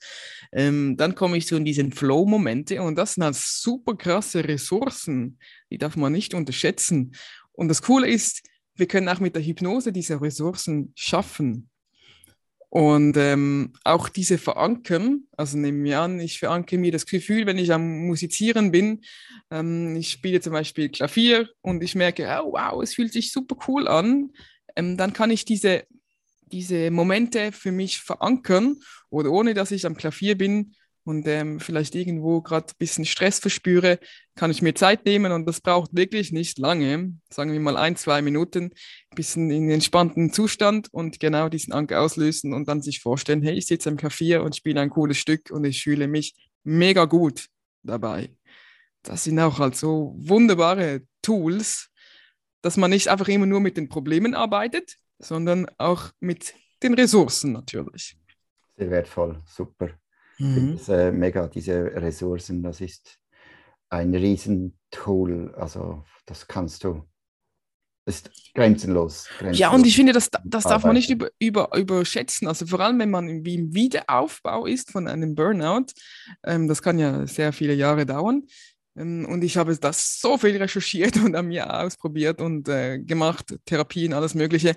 ähm, 0.52 0.98
dann 0.98 1.16
komme 1.16 1.38
ich 1.38 1.48
so 1.48 1.56
in 1.56 1.66
diesen 1.66 1.92
Flow-Momente 1.92 2.82
und 2.82 2.98
das 2.98 3.14
sind 3.14 3.24
halt 3.24 3.36
super 3.36 3.96
krasse 3.96 4.48
Ressourcen, 4.48 5.40
die 5.72 5.78
darf 5.78 5.96
man 5.96 6.12
nicht 6.12 6.34
unterschätzen. 6.34 7.14
Und 7.52 7.70
das 7.70 7.82
Coole 7.82 8.08
ist, 8.10 8.42
wir 8.76 8.88
können 8.88 9.10
auch 9.10 9.20
mit 9.20 9.36
der 9.36 9.44
Hypnose 9.44 9.92
diese 9.92 10.22
Ressourcen 10.22 10.92
schaffen. 10.96 11.69
Und 12.70 13.18
ähm, 13.18 13.74
auch 13.84 14.10
diese 14.10 14.38
Verankern, 14.38 15.24
also 15.36 15.58
nehmen 15.58 15.84
wir 15.84 16.02
an, 16.02 16.20
ich 16.20 16.38
verankere 16.38 16.80
mir 16.80 16.92
das 16.92 17.08
Gefühl, 17.08 17.48
wenn 17.48 17.58
ich 17.58 17.74
am 17.74 18.06
Musizieren 18.06 18.72
bin, 18.72 19.02
ähm, 19.50 19.96
ich 19.96 20.12
spiele 20.12 20.40
zum 20.40 20.54
Beispiel 20.54 20.90
Klavier 20.90 21.50
und 21.62 21.84
ich 21.84 21.96
merke, 21.96 22.28
oh, 22.44 22.54
wow, 22.54 22.84
es 22.84 22.94
fühlt 22.94 23.12
sich 23.12 23.32
super 23.32 23.56
cool 23.68 23.88
an, 23.88 24.32
ähm, 24.76 24.98
dann 24.98 25.14
kann 25.14 25.32
ich 25.32 25.46
diese, 25.46 25.86
diese 26.52 26.92
Momente 26.92 27.52
für 27.52 27.72
mich 27.72 28.02
verankern 28.02 28.78
oder 29.10 29.32
ohne 29.32 29.56
dass 29.56 29.72
ich 29.72 29.88
am 29.88 29.98
Klavier 29.98 30.38
bin, 30.38 30.76
und 31.10 31.28
ähm, 31.28 31.60
vielleicht 31.60 31.96
irgendwo 31.96 32.40
gerade 32.40 32.68
ein 32.68 32.78
bisschen 32.78 33.04
Stress 33.04 33.40
verspüre, 33.40 33.98
kann 34.36 34.52
ich 34.52 34.62
mir 34.62 34.76
Zeit 34.76 35.06
nehmen 35.06 35.32
und 35.32 35.48
das 35.48 35.60
braucht 35.60 35.90
wirklich 35.96 36.32
nicht 36.32 36.60
lange, 36.60 37.16
sagen 37.32 37.52
wir 37.52 37.60
mal 37.60 37.78
ein, 37.78 37.96
zwei 37.96 38.22
Minuten, 38.22 38.66
ein 38.66 39.16
bisschen 39.16 39.50
in 39.50 39.72
entspannten 39.72 40.32
Zustand 40.32 40.88
und 40.92 41.20
genau 41.20 41.50
diesen 41.50 41.74
Anker 41.74 42.02
auslösen 42.02 42.54
und 42.54 42.68
dann 42.68 42.84
sich 42.84 43.00
vorstellen, 43.00 43.42
hey, 43.42 43.56
ich 43.56 43.66
sitze 43.66 43.90
im 43.90 43.98
Café 43.98 44.38
und 44.38 44.56
spiele 44.56 44.82
ein 44.82 44.92
cooles 44.92 45.18
Stück 45.18 45.50
und 45.50 45.64
ich 45.64 45.82
fühle 45.82 46.08
mich 46.08 46.36
mega 46.64 47.06
gut 47.06 47.48
dabei. 47.82 48.30
Das 49.02 49.24
sind 49.24 49.40
auch 49.40 49.58
halt 49.58 49.76
so 49.76 50.14
wunderbare 50.16 51.02
Tools, 51.24 51.90
dass 52.62 52.78
man 52.78 52.92
nicht 52.92 53.08
einfach 53.08 53.30
immer 53.30 53.48
nur 53.48 53.62
mit 53.62 53.78
den 53.78 53.90
Problemen 53.90 54.36
arbeitet, 54.36 54.98
sondern 55.18 55.66
auch 55.80 56.12
mit 56.20 56.54
den 56.84 56.94
Ressourcen 56.94 57.52
natürlich. 57.52 58.16
Sehr 58.78 58.92
wertvoll, 58.92 59.42
super. 59.48 59.90
Mhm. 60.40 60.78
Das, 60.78 60.90
äh, 60.90 61.12
mega, 61.12 61.48
diese 61.48 61.92
Ressourcen, 61.96 62.64
das 62.64 62.82
ist 62.82 63.20
ein 63.90 64.16
Riesentool. 64.16 65.54
Also 65.56 66.04
das 66.26 66.48
kannst 66.48 66.84
du, 66.84 67.04
ist 68.06 68.32
grenzenlos, 68.56 69.26
grenzenlos. 69.26 69.60
Ja, 69.60 69.72
und 69.72 69.86
ich 69.86 69.96
finde, 69.96 70.14
das, 70.14 70.30
das 70.44 70.64
darf 70.64 70.84
man 70.84 70.96
nicht 70.96 71.10
über, 71.10 71.30
über, 71.40 71.70
überschätzen. 71.78 72.48
Also 72.48 72.66
vor 72.66 72.80
allem, 72.80 73.00
wenn 73.00 73.12
man 73.12 73.46
wie 73.46 73.56
im 73.56 73.74
Wiederaufbau 73.74 74.66
ist 74.66 74.92
von 74.92 75.08
einem 75.08 75.36
Burnout, 75.36 75.88
ähm, 76.44 76.68
das 76.68 76.82
kann 76.82 76.98
ja 76.98 77.28
sehr 77.28 77.54
viele 77.54 77.74
Jahre 77.74 78.06
dauern. 78.06 78.44
Ähm, 78.96 79.28
und 79.30 79.44
ich 79.44 79.58
habe 79.58 79.76
das 79.78 80.20
so 80.20 80.38
viel 80.38 80.58
recherchiert 80.58 81.18
und 81.18 81.36
an 81.36 81.48
mir 81.48 81.82
ausprobiert 81.82 82.42
und 82.42 82.70
äh, 82.70 83.00
gemacht, 83.00 83.58
Therapien, 83.66 84.14
alles 84.14 84.36
Mögliche. 84.36 84.76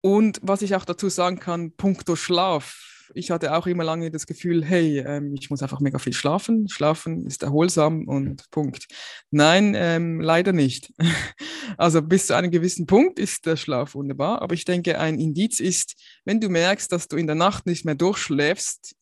Und 0.00 0.38
was 0.42 0.60
ich 0.60 0.74
auch 0.74 0.84
dazu 0.84 1.08
sagen 1.08 1.38
kann, 1.38 1.72
puncto 1.72 2.16
Schlaf 2.16 2.93
ich 3.14 3.30
hatte 3.30 3.54
auch 3.54 3.66
immer 3.66 3.84
lange 3.84 4.10
das 4.10 4.26
Gefühl, 4.26 4.64
hey, 4.64 4.98
ähm, 5.00 5.34
ich 5.38 5.50
muss 5.50 5.62
einfach 5.62 5.80
mega 5.80 5.98
viel 5.98 6.12
schlafen. 6.12 6.68
Schlafen 6.68 7.26
ist 7.26 7.42
erholsam 7.42 8.08
und 8.08 8.50
Punkt. 8.50 8.86
Nein, 9.30 9.74
ähm, 9.76 10.20
leider 10.20 10.52
nicht. 10.52 10.92
also 11.76 12.00
bis 12.02 12.28
zu 12.28 12.36
einem 12.36 12.50
gewissen 12.50 12.86
Punkt 12.86 13.18
ist 13.18 13.46
der 13.46 13.56
Schlaf 13.56 13.94
wunderbar, 13.94 14.42
aber 14.42 14.54
ich 14.54 14.64
denke, 14.64 14.98
ein 14.98 15.18
Indiz 15.18 15.60
ist, 15.60 15.94
wenn 16.24 16.40
du 16.40 16.48
merkst, 16.48 16.90
dass 16.90 17.08
du 17.08 17.16
in 17.16 17.26
der 17.26 17.36
Nacht 17.36 17.66
nicht 17.66 17.84
mehr 17.84 17.94
durchschläfst 17.94 18.94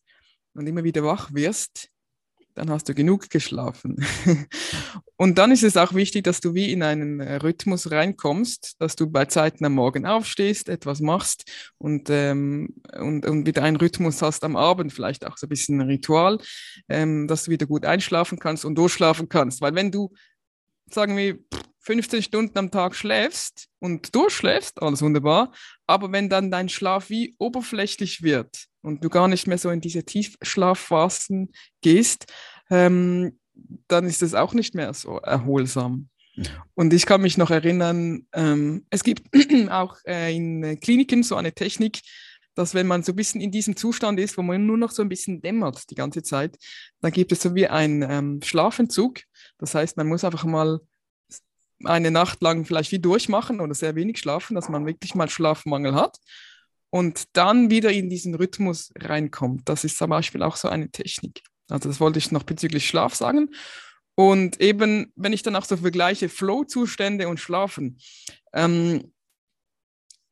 und 0.53 0.67
immer 0.67 0.83
wieder 0.83 1.03
wach 1.03 1.33
wirst, 1.33 1.89
dann 2.55 2.69
hast 2.69 2.87
du 2.87 2.93
genug 2.93 3.29
geschlafen. 3.29 4.05
und 5.17 5.37
dann 5.37 5.51
ist 5.51 5.63
es 5.63 5.77
auch 5.77 5.93
wichtig, 5.93 6.23
dass 6.23 6.39
du 6.39 6.53
wie 6.53 6.71
in 6.71 6.83
einen 6.83 7.19
äh, 7.19 7.35
Rhythmus 7.35 7.91
reinkommst, 7.91 8.75
dass 8.79 8.95
du 8.95 9.09
bei 9.09 9.25
Zeiten 9.25 9.65
am 9.65 9.73
Morgen 9.73 10.05
aufstehst, 10.05 10.69
etwas 10.69 10.99
machst 10.99 11.49
und, 11.77 12.09
ähm, 12.09 12.75
und, 12.97 13.25
und 13.25 13.45
wieder 13.47 13.63
einen 13.63 13.77
Rhythmus 13.77 14.21
hast 14.21 14.43
am 14.43 14.55
Abend, 14.55 14.93
vielleicht 14.93 15.25
auch 15.25 15.37
so 15.37 15.47
ein 15.47 15.49
bisschen 15.49 15.81
ein 15.81 15.87
Ritual, 15.87 16.39
ähm, 16.89 17.27
dass 17.27 17.45
du 17.45 17.51
wieder 17.51 17.65
gut 17.65 17.85
einschlafen 17.85 18.39
kannst 18.39 18.65
und 18.65 18.75
durchschlafen 18.75 19.29
kannst. 19.29 19.61
Weil 19.61 19.75
wenn 19.75 19.91
du, 19.91 20.13
sagen 20.89 21.17
wir, 21.17 21.39
15 21.83 22.23
Stunden 22.23 22.57
am 22.57 22.71
Tag 22.71 22.95
schläfst 22.95 23.67
und 23.79 24.15
durchschläfst, 24.15 24.81
alles 24.81 25.01
wunderbar, 25.01 25.53
aber 25.87 26.11
wenn 26.11 26.29
dann 26.29 26.51
dein 26.51 26.69
Schlaf 26.69 27.09
wie 27.09 27.35
oberflächlich 27.39 28.23
wird, 28.23 28.67
und 28.83 29.03
du 29.03 29.09
gar 29.09 29.27
nicht 29.27 29.47
mehr 29.47 29.57
so 29.57 29.69
in 29.71 29.81
diese 29.81 30.03
Tiefschlafphasen 30.03 31.51
gehst, 31.81 32.31
ähm, 32.69 33.39
dann 33.87 34.05
ist 34.05 34.21
es 34.21 34.35
auch 34.35 34.53
nicht 34.53 34.75
mehr 34.75 34.93
so 34.93 35.17
erholsam. 35.17 36.09
Und 36.73 36.93
ich 36.93 37.05
kann 37.05 37.21
mich 37.21 37.37
noch 37.37 37.51
erinnern, 37.51 38.27
ähm, 38.33 38.85
es 38.89 39.03
gibt 39.03 39.23
auch 39.69 39.97
äh, 40.05 40.35
in 40.35 40.79
Kliniken 40.79 41.23
so 41.23 41.35
eine 41.35 41.53
Technik, 41.53 42.01
dass 42.55 42.73
wenn 42.73 42.87
man 42.87 43.03
so 43.03 43.13
ein 43.13 43.15
bisschen 43.15 43.41
in 43.41 43.51
diesem 43.51 43.75
Zustand 43.75 44.19
ist, 44.19 44.37
wo 44.37 44.41
man 44.41 44.65
nur 44.65 44.77
noch 44.77 44.91
so 44.91 45.01
ein 45.01 45.09
bisschen 45.09 45.41
dämmert 45.41 45.89
die 45.89 45.95
ganze 45.95 46.21
Zeit, 46.21 46.57
dann 47.01 47.11
gibt 47.11 47.31
es 47.31 47.41
so 47.41 47.55
wie 47.55 47.67
einen 47.67 48.03
ähm, 48.03 48.41
Schlafentzug. 48.43 49.21
Das 49.59 49.73
heißt, 49.75 49.97
man 49.97 50.07
muss 50.07 50.23
einfach 50.23 50.43
mal 50.43 50.79
eine 51.85 52.11
Nacht 52.11 52.41
lang 52.41 52.65
vielleicht 52.65 52.91
wie 52.91 52.99
durchmachen 52.99 53.59
oder 53.59 53.73
sehr 53.73 53.95
wenig 53.95 54.19
schlafen, 54.19 54.55
dass 54.55 54.69
man 54.69 54.85
wirklich 54.85 55.15
mal 55.15 55.29
Schlafmangel 55.29 55.95
hat 55.95 56.17
und 56.89 57.35
dann 57.35 57.69
wieder 57.69 57.91
in 57.91 58.09
diesen 58.09 58.35
Rhythmus 58.35 58.93
reinkommt. 58.99 59.67
Das 59.67 59.83
ist 59.83 59.97
zum 59.97 60.09
Beispiel 60.09 60.43
auch 60.43 60.55
so 60.55 60.67
eine 60.69 60.89
Technik. 60.89 61.41
Also 61.69 61.89
das 61.89 61.99
wollte 61.99 62.19
ich 62.19 62.31
noch 62.31 62.43
bezüglich 62.43 62.87
Schlaf 62.87 63.15
sagen. 63.15 63.49
Und 64.15 64.61
eben, 64.61 65.11
wenn 65.15 65.33
ich 65.33 65.41
dann 65.41 65.55
auch 65.55 65.65
so 65.65 65.75
vergleiche 65.75 66.29
Flow-Zustände 66.29 67.27
und 67.27 67.39
Schlafen. 67.39 67.97
Ähm, 68.53 69.11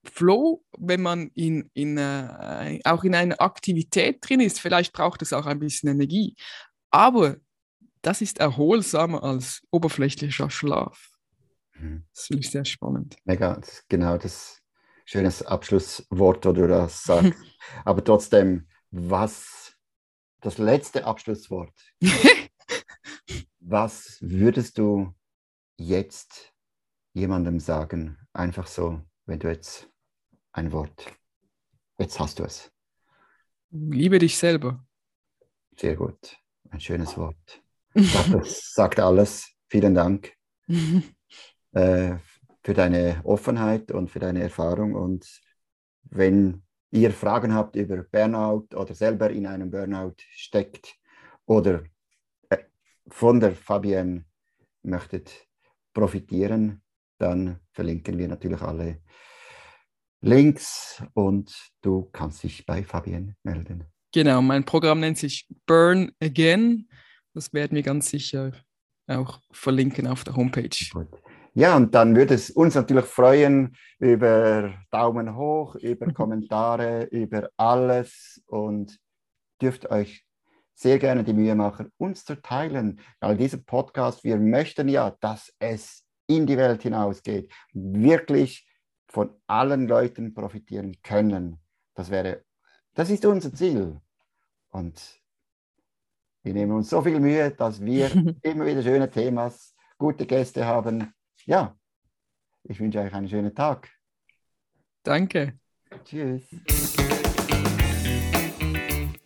Flow, 0.03 0.63
wenn 0.77 1.01
man 1.01 1.29
in, 1.33 1.69
in, 1.73 1.97
äh, 1.97 2.79
auch 2.83 3.03
in 3.03 3.15
einer 3.15 3.41
Aktivität 3.41 4.17
drin 4.21 4.39
ist, 4.39 4.59
vielleicht 4.59 4.93
braucht 4.93 5.21
es 5.21 5.33
auch 5.33 5.45
ein 5.45 5.59
bisschen 5.59 5.89
Energie. 5.89 6.35
Aber 6.91 7.37
das 8.01 8.21
ist 8.21 8.39
erholsamer 8.39 9.23
als 9.23 9.61
oberflächlicher 9.71 10.49
Schlaf. 10.49 11.10
Mhm. 11.81 12.05
Das 12.13 12.27
finde 12.27 12.41
ich 12.41 12.51
sehr 12.51 12.65
spannend. 12.65 13.17
Mega, 13.25 13.59
genau 13.89 14.17
das 14.17 14.61
schönes 15.05 15.43
Abschlusswort, 15.43 16.45
oder 16.45 16.61
du 16.61 16.67
das 16.67 17.03
sagst. 17.03 17.33
Aber 17.85 18.03
trotzdem, 18.03 18.67
was 18.91 19.75
das 20.41 20.57
letzte 20.57 21.05
Abschlusswort? 21.05 21.73
was 23.59 24.17
würdest 24.21 24.77
du 24.77 25.13
jetzt 25.77 26.53
jemandem 27.13 27.59
sagen? 27.59 28.17
Einfach 28.33 28.67
so, 28.67 29.01
wenn 29.25 29.39
du 29.39 29.49
jetzt 29.49 29.89
ein 30.51 30.71
Wort, 30.71 31.05
jetzt 31.97 32.19
hast 32.19 32.39
du 32.39 32.43
es. 32.43 32.71
Liebe 33.71 34.19
dich 34.19 34.37
selber. 34.37 34.85
Sehr 35.77 35.95
gut, 35.95 36.37
ein 36.69 36.79
schönes 36.79 37.17
Wort. 37.17 37.35
Das 37.93 38.73
sagt 38.73 39.01
alles. 39.01 39.51
Vielen 39.67 39.95
Dank. 39.95 40.33
Äh, 41.73 42.15
für 42.63 42.73
deine 42.73 43.21
Offenheit 43.23 43.91
und 43.91 44.09
für 44.09 44.19
deine 44.19 44.41
Erfahrung. 44.43 44.93
Und 44.93 45.41
wenn 46.03 46.63
ihr 46.91 47.11
Fragen 47.11 47.53
habt 47.53 47.75
über 47.75 48.03
Burnout 48.03 48.67
oder 48.75 48.93
selber 48.93 49.29
in 49.29 49.47
einem 49.47 49.71
Burnout 49.71 50.15
steckt 50.31 50.95
oder 51.45 51.83
äh, 52.49 52.57
von 53.07 53.39
der 53.39 53.53
Fabienne 53.53 54.25
möchtet 54.83 55.47
profitieren, 55.93 56.81
dann 57.17 57.59
verlinken 57.71 58.17
wir 58.17 58.27
natürlich 58.27 58.61
alle 58.61 59.01
Links 60.21 61.03
und 61.13 61.71
du 61.81 62.09
kannst 62.11 62.43
dich 62.43 62.65
bei 62.65 62.83
Fabienne 62.83 63.35
melden. 63.43 63.85
Genau, 64.13 64.41
mein 64.41 64.65
Programm 64.65 64.99
nennt 64.99 65.17
sich 65.17 65.47
Burn 65.65 66.11
Again. 66.21 66.89
Das 67.33 67.53
werden 67.53 67.75
wir 67.75 67.83
ganz 67.83 68.09
sicher 68.09 68.51
auch 69.07 69.39
verlinken 69.51 70.07
auf 70.07 70.23
der 70.23 70.35
Homepage. 70.35 70.69
Gut. 70.91 71.07
Ja, 71.53 71.75
und 71.75 71.93
dann 71.93 72.15
würde 72.15 72.33
es 72.33 72.49
uns 72.49 72.75
natürlich 72.75 73.03
freuen 73.05 73.75
über 73.99 74.73
Daumen 74.89 75.35
hoch, 75.35 75.75
über 75.75 76.07
mhm. 76.07 76.13
Kommentare, 76.13 77.03
über 77.11 77.49
alles 77.57 78.41
und 78.47 78.97
dürft 79.61 79.91
euch 79.91 80.25
sehr 80.73 80.97
gerne 80.97 81.25
die 81.25 81.33
Mühe 81.33 81.53
machen, 81.55 81.91
uns 81.97 82.23
zu 82.23 82.41
teilen. 82.41 83.01
Weil 83.19 83.35
dieser 83.35 83.57
Podcast, 83.57 84.23
wir 84.23 84.37
möchten 84.37 84.87
ja, 84.87 85.11
dass 85.19 85.53
es 85.59 86.05
in 86.25 86.47
die 86.47 86.55
Welt 86.55 86.83
hinausgeht, 86.83 87.51
wirklich 87.73 88.65
von 89.09 89.31
allen 89.45 89.89
Leuten 89.89 90.33
profitieren 90.33 90.95
können. 91.03 91.59
Das 91.95 92.09
wäre, 92.09 92.45
das 92.93 93.09
ist 93.09 93.25
unser 93.25 93.53
Ziel. 93.53 93.99
Und 94.69 95.21
wir 96.43 96.53
nehmen 96.53 96.71
uns 96.71 96.89
so 96.89 97.01
viel 97.01 97.19
Mühe, 97.19 97.51
dass 97.51 97.83
wir 97.83 98.09
immer 98.41 98.65
wieder 98.65 98.81
schöne 98.81 99.09
Themas, 99.09 99.75
gute 99.97 100.25
Gäste 100.25 100.65
haben 100.65 101.13
ja, 101.45 101.75
ich 102.63 102.79
wünsche 102.79 102.99
euch 102.99 103.11
einen 103.13 103.27
schönen 103.27 103.55
Tag. 103.55 103.89
Danke. 105.03 105.59
Tschüss. 106.05 106.43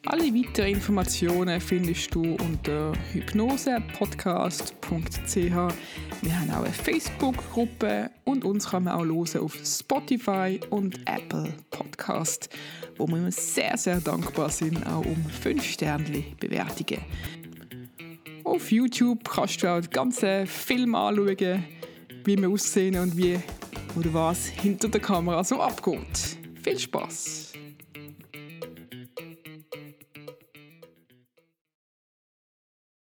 Alle 0.08 0.32
weiteren 0.34 0.70
Informationen 0.70 1.60
findest 1.60 2.16
du 2.16 2.36
unter 2.36 2.94
hypnosepodcast.ch. 3.12 5.36
Wir 5.36 5.52
haben 5.52 6.52
auch 6.52 6.64
eine 6.64 6.72
Facebook-Gruppe 6.72 8.12
und 8.24 8.46
uns 8.46 8.70
kann 8.70 8.86
man 8.86 8.94
auch 8.94 9.04
hören 9.04 9.42
auf 9.42 9.58
Spotify 9.66 10.62
und 10.70 10.98
Apple 11.08 11.54
Podcast, 11.70 12.48
wo 12.98 13.06
wir 13.08 13.30
sehr, 13.32 13.78
sehr 13.78 14.00
dankbar 14.00 14.50
sind, 14.50 14.88
auch 14.88 15.06
um 15.06 15.22
5 15.26 15.62
Sterne 15.64 16.24
Bewertungen. 16.40 17.04
Auf 18.44 18.72
YouTube 18.72 19.28
kannst 19.28 19.64
du 19.64 19.68
auch 19.68 19.82
den 19.82 19.90
ganzen 19.90 20.48
Film 20.48 20.96
anschauen 20.96 21.66
wie 22.26 22.38
wir 22.38 22.50
aussehen 22.50 22.98
und 22.98 23.16
wie 23.16 23.40
oder 23.96 24.14
was 24.14 24.48
hinter 24.48 24.90
der 24.90 25.02
Kamera 25.02 25.44
so 25.44 25.60
abgeht. 25.62 26.38
Viel 26.64 26.80
Spaß! 26.80 27.55